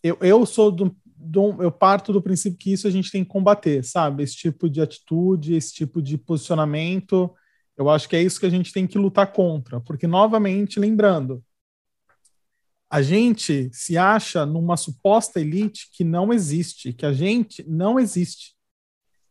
[0.03, 3.31] Eu, eu sou do, do, eu parto do princípio que isso a gente tem que
[3.31, 4.23] combater, sabe?
[4.23, 7.33] Esse tipo de atitude, esse tipo de posicionamento.
[7.77, 11.43] Eu acho que é isso que a gente tem que lutar contra, porque novamente, lembrando,
[12.89, 18.54] a gente se acha numa suposta elite que não existe, que a gente não existe.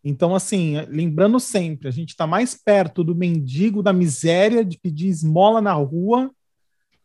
[0.03, 5.07] Então, assim, lembrando sempre, a gente está mais perto do mendigo da miséria de pedir
[5.07, 6.29] esmola na rua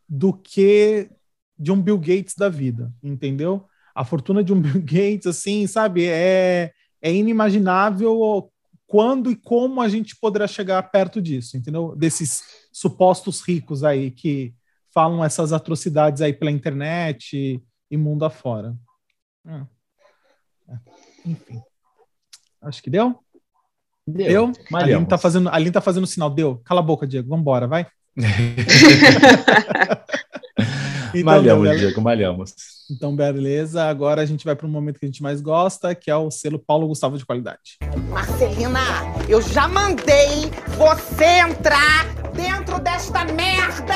[0.07, 1.09] do que
[1.57, 3.65] de um Bill Gates da vida, entendeu?
[3.95, 8.51] A fortuna de um Bill Gates, assim, sabe, é, é inimaginável
[8.85, 11.95] quando e como a gente poderá chegar perto disso, entendeu?
[11.95, 12.41] Desses
[12.73, 14.53] supostos ricos aí que
[14.91, 18.75] falam essas atrocidades aí pela internet e, mundo afora.
[19.45, 19.65] É.
[20.73, 20.79] É.
[21.25, 21.61] Enfim.
[22.61, 23.15] Acho que deu?
[24.05, 24.51] Deu?
[24.51, 24.51] deu?
[24.73, 26.29] A Aline tá fazendo, Aline tá fazendo sinal.
[26.29, 26.61] Deu.
[26.63, 27.29] Cala a boca, Diego.
[27.29, 27.87] Vambora, vai.
[31.13, 32.53] então, malhamos, Diego, malhamos.
[32.91, 33.85] Então, beleza.
[33.85, 36.31] Agora a gente vai para um momento que a gente mais gosta, que é o
[36.31, 37.77] selo Paulo Gustavo de qualidade.
[38.09, 38.81] Marcelina,
[39.27, 43.95] eu já mandei você entrar dentro desta merda,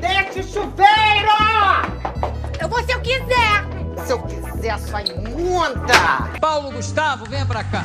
[0.00, 0.88] deste chuveiro!
[2.60, 3.57] Eu vou se eu quiser!
[4.08, 5.92] Se eu quiser, sua imunda!
[6.40, 7.84] Paulo Gustavo, venha pra cá.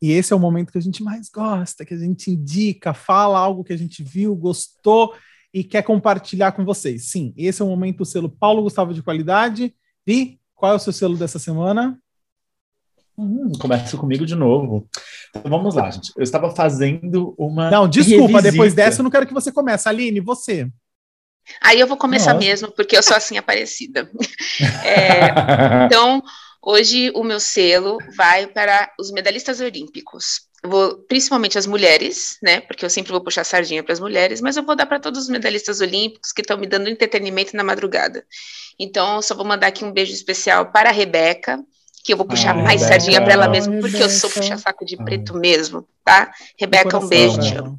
[0.00, 3.38] E esse é o momento que a gente mais gosta, que a gente indica, fala
[3.38, 5.12] algo que a gente viu, gostou
[5.52, 7.10] e quer compartilhar com vocês.
[7.10, 9.74] Sim, esse é o momento do selo Paulo Gustavo de qualidade.
[10.06, 12.00] E qual é o seu selo dessa semana?
[13.18, 14.88] Hum, começa comigo de novo.
[15.28, 16.10] Então, vamos lá, gente.
[16.16, 17.70] Eu estava fazendo uma.
[17.70, 18.50] Não, desculpa, revisita.
[18.50, 19.86] depois dessa eu não quero que você comece.
[19.86, 20.72] Aline, você.
[21.60, 22.46] Aí eu vou começar Nossa.
[22.46, 24.10] mesmo, porque eu sou assim aparecida.
[24.84, 25.30] É,
[25.86, 26.22] então,
[26.62, 30.46] hoje o meu selo vai para os medalhistas olímpicos.
[30.64, 32.60] Vou, principalmente as mulheres, né?
[32.60, 35.22] Porque eu sempre vou puxar sardinha para as mulheres, mas eu vou dar para todos
[35.22, 38.24] os medalhistas olímpicos que estão me dando entretenimento na madrugada.
[38.78, 41.62] Então, eu só vou mandar aqui um beijo especial para a Rebeca,
[42.04, 44.04] que eu vou puxar ah, mais Rebeca, sardinha para ela mesmo, porque Rebeca.
[44.04, 45.38] eu sou puxa-saco de preto ah.
[45.38, 46.32] mesmo, tá?
[46.58, 47.78] Rebeca, um beijo, te amo.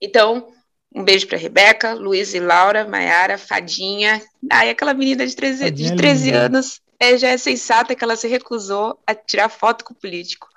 [0.00, 0.48] Então,
[0.94, 4.22] um beijo para Rebeca, Luiz e Laura, Maiara, Fadinha.
[4.50, 8.26] Ai, aquela menina de 13, de 13 anos é, já é sensata que ela se
[8.26, 10.48] recusou a tirar foto com o político.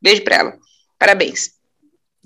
[0.00, 0.58] Beijo para ela.
[0.98, 1.56] Parabéns.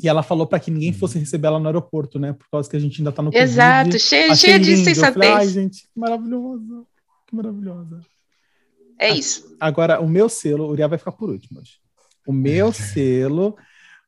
[0.03, 2.33] E ela falou para que ninguém fosse receber ela no aeroporto, né?
[2.33, 5.31] Por causa que a gente ainda tá no Exato, cheia, cheia de sensatez.
[5.31, 6.87] Ai, gente, que maravilhosa.
[7.27, 8.01] Que maravilhosa.
[8.99, 9.57] É isso.
[9.61, 11.75] Agora, o meu selo, o Uriah vai ficar por último hoje.
[12.27, 13.57] O meu selo.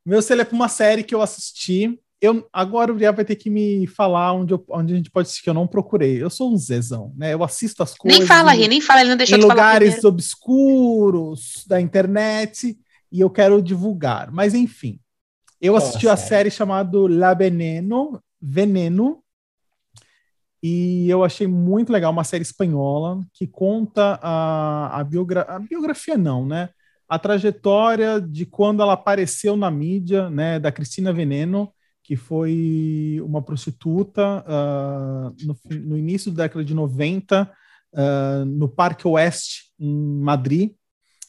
[0.05, 3.25] O meu selo é para uma série que eu assisti eu, agora o Uriel vai
[3.25, 6.23] ter que me falar onde, eu, onde a gente pode assistir, que eu não procurei.
[6.23, 7.35] Eu sou um zezão, né?
[7.35, 8.20] Eu assisto as coisas.
[8.20, 12.79] Nem fala, Rê, nem fala, ele não deixou em de lugares obscuros da internet
[13.11, 14.31] e eu quero divulgar.
[14.31, 15.01] Mas enfim,
[15.61, 19.20] eu assisti a série chamada La Veneno, Veneno,
[20.62, 26.16] e eu achei muito legal, uma série espanhola que conta a, a, biogra a biografia,
[26.16, 26.68] não, né?
[27.09, 30.61] A trajetória de quando ela apareceu na mídia, né?
[30.61, 31.68] Da Cristina Veneno
[32.03, 37.49] que foi uma prostituta uh, no, no, início da década de 90, uh,
[37.95, 40.73] ah, no Parque Oeste, em Madrid.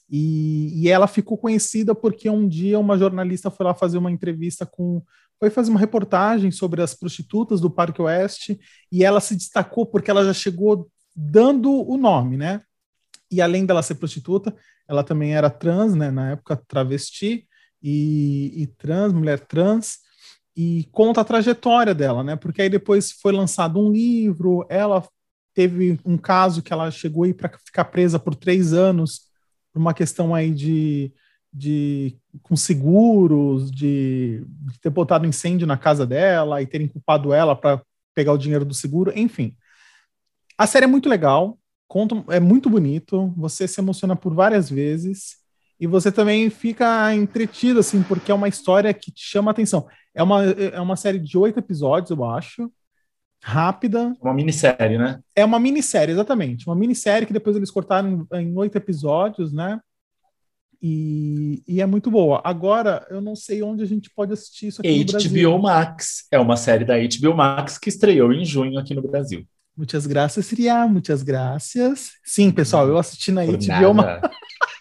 [0.09, 4.65] E, e, ela ficou conhecida porque um dia uma jornalista foi lá fazer uma entrevista
[4.65, 5.01] com.
[5.39, 8.59] Foi fazer uma reportagem sobre as prostitutas do Parque Oeste
[8.91, 12.61] e ela se destacou porque ela já chegou dando o nome, né?
[13.29, 14.55] E além dela ser prostituta,
[14.87, 16.11] ela também era trans, né?
[16.11, 17.45] Na época, travesti
[17.81, 19.97] e, e trans, mulher trans
[20.55, 22.35] e conta a trajetória dela, né?
[22.35, 25.03] Porque aí depois foi lançado um livro, ela
[25.53, 29.21] teve um caso que ela chegou aí para ficar presa por três anos
[29.71, 31.11] por uma questão aí de,
[31.51, 37.55] de com seguros, de, de ter botado incêndio na casa dela e terem culpado ela
[37.55, 37.81] para
[38.13, 39.55] pegar o dinheiro do seguro, enfim.
[40.57, 45.42] A série é muito legal, conta, é muito bonito, você se emociona por várias vezes
[45.83, 49.85] e você também fica entretido, assim, porque é uma história que te chama a atenção.
[50.15, 52.71] É uma, é uma série de oito episódios, eu acho.
[53.43, 54.13] Rápida.
[54.21, 55.19] Uma minissérie, né?
[55.35, 56.65] É uma minissérie, exatamente.
[56.65, 59.77] Uma minissérie que depois eles cortaram em oito episódios, né?
[60.81, 62.41] E, e, é muito boa.
[62.45, 65.51] Agora, eu não sei onde a gente pode assistir isso aqui HBO no Brasil.
[65.51, 66.27] HBO Max.
[66.31, 69.45] É uma série da HBO Max que estreou em junho aqui no Brasil.
[69.75, 70.87] Muitas graças, Ria.
[70.87, 72.11] Muitas graças.
[72.23, 74.21] Sim, pessoal, eu assisti na Por HBO Max.
[74.21, 74.31] nada.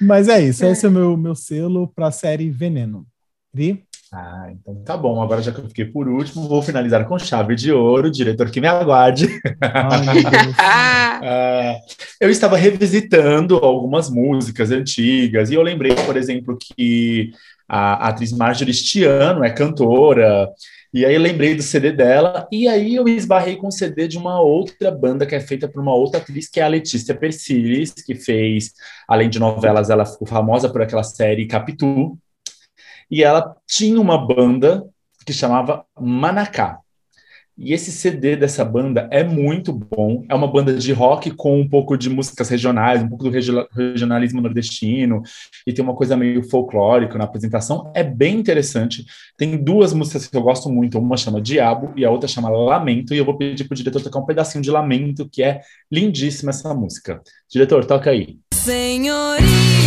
[0.00, 3.06] Mas é isso, esse é o meu, meu selo para a série Veneno.
[3.52, 3.84] Vi?
[4.12, 5.20] Ah, então tá bom.
[5.20, 8.60] Agora, já que eu fiquei por último, vou finalizar com chave de ouro, diretor que
[8.60, 9.26] me aguarde.
[9.60, 10.22] Ai,
[11.26, 11.76] Ah,
[12.20, 17.30] eu estava revisitando algumas músicas antigas e eu lembrei, por exemplo, que
[17.68, 20.48] a atriz Marjorie Stiano é cantora,
[20.92, 24.40] e aí lembrei do CD dela, e aí eu esbarrei com o CD de uma
[24.40, 28.14] outra banda que é feita por uma outra atriz, que é a Letícia Persiles, que
[28.14, 28.72] fez,
[29.08, 32.16] além de novelas, ela ficou famosa por aquela série Capitu,
[33.10, 34.84] e ela tinha uma banda
[35.26, 36.78] que chamava Manacá.
[37.56, 40.24] E esse CD dessa banda é muito bom.
[40.28, 43.66] É uma banda de rock com um pouco de músicas regionais, um pouco do regio-
[43.72, 45.22] regionalismo nordestino,
[45.66, 47.92] e tem uma coisa meio folclórica na apresentação.
[47.94, 49.06] É bem interessante.
[49.36, 50.98] Tem duas músicas que eu gosto muito.
[50.98, 53.14] Uma chama Diabo e a outra chama Lamento.
[53.14, 56.74] E eu vou pedir pro diretor tocar um pedacinho de Lamento, que é lindíssima essa
[56.74, 57.22] música.
[57.48, 58.36] Diretor, toca aí.
[58.52, 59.83] Senhorita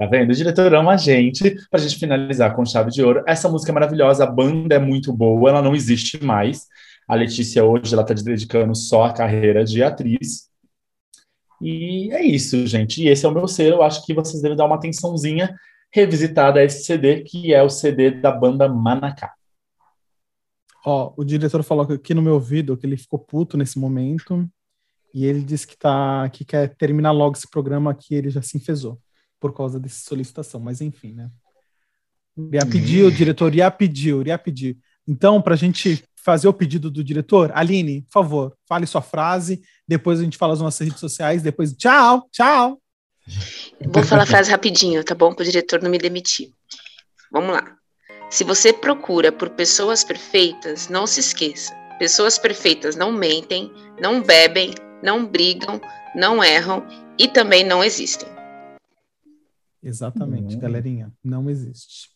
[0.00, 0.30] Tá vendo?
[0.30, 1.54] O diretor ama a gente.
[1.70, 3.22] Pra gente finalizar com chave de ouro.
[3.26, 6.66] Essa música é maravilhosa, a banda é muito boa, ela não existe mais.
[7.06, 10.48] A Letícia hoje ela tá dedicando só à carreira de atriz.
[11.60, 13.02] E é isso, gente.
[13.02, 13.76] E esse é o meu selo.
[13.76, 15.54] Eu acho que vocês devem dar uma atençãozinha
[15.92, 19.34] revisitada a esse CD, que é o CD da banda Manacá.
[20.82, 24.48] Ó, o diretor falou aqui no meu ouvido que ele ficou puto nesse momento
[25.12, 28.56] e ele disse que tá que quer terminar logo esse programa que ele já se
[28.56, 28.98] enfesou
[29.40, 31.30] por causa dessa solicitação, mas enfim, né?
[32.52, 34.78] Ia pedir, o diretor ia pedir, ia pedir.
[35.06, 39.62] Então, para a gente fazer o pedido do diretor, Aline, por favor, fale sua frase,
[39.88, 42.80] depois a gente fala as nossas redes sociais, depois tchau, tchau.
[43.86, 45.34] vou falar a frase rapidinho, tá bom?
[45.34, 46.52] Para o diretor não me demitir.
[47.32, 47.76] Vamos lá.
[48.30, 51.74] Se você procura por pessoas perfeitas, não se esqueça.
[51.98, 54.72] Pessoas perfeitas não mentem, não bebem,
[55.02, 55.80] não brigam,
[56.14, 56.86] não erram
[57.18, 58.28] e também não existem.
[59.82, 60.58] Exatamente, Hum.
[60.58, 62.08] galerinha, não existe.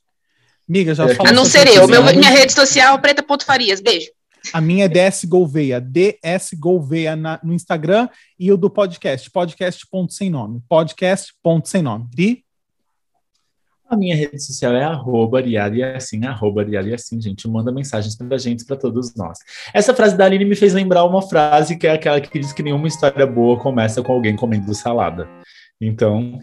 [0.68, 1.86] Miga, já É, falou A não ser eu.
[1.88, 3.80] Meu- minha rede social, preta.farias.
[3.80, 4.10] Beijo.
[4.52, 8.08] A minha é DS Gouveia, DS Gouveia na- no Instagram
[8.38, 12.06] e o do podcast, podcast ponto sem nome, podcast ponto sem nome.
[12.16, 12.44] Ri?
[13.88, 17.46] A minha rede social é arroba Ariari assim, arroba Ariari assim, gente.
[17.46, 19.38] Manda mensagens pra gente, pra todos nós.
[19.72, 22.62] Essa frase da Aline me fez lembrar uma frase que é aquela que diz que
[22.62, 25.28] nenhuma história boa começa com alguém comendo salada.
[25.80, 26.38] Então,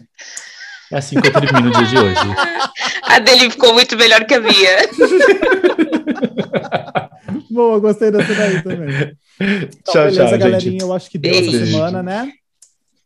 [0.92, 2.20] é assim que eu termino o dia de hoje.
[3.02, 4.52] A dele ficou muito melhor que a minha.
[7.50, 9.16] Boa, gostei dessa daí também.
[9.40, 10.60] Então, tchau, beleza, tchau, galerinha.
[10.60, 10.82] gente.
[10.82, 11.66] Eu acho que deu essa Beijo.
[11.66, 12.32] semana, né?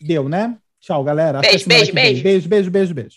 [0.01, 0.57] Deu, né?
[0.81, 1.41] Tchau, galera.
[1.41, 2.23] Beijo, beijo, beijo.
[2.23, 3.17] Beijo, beijo, beijo, beijo.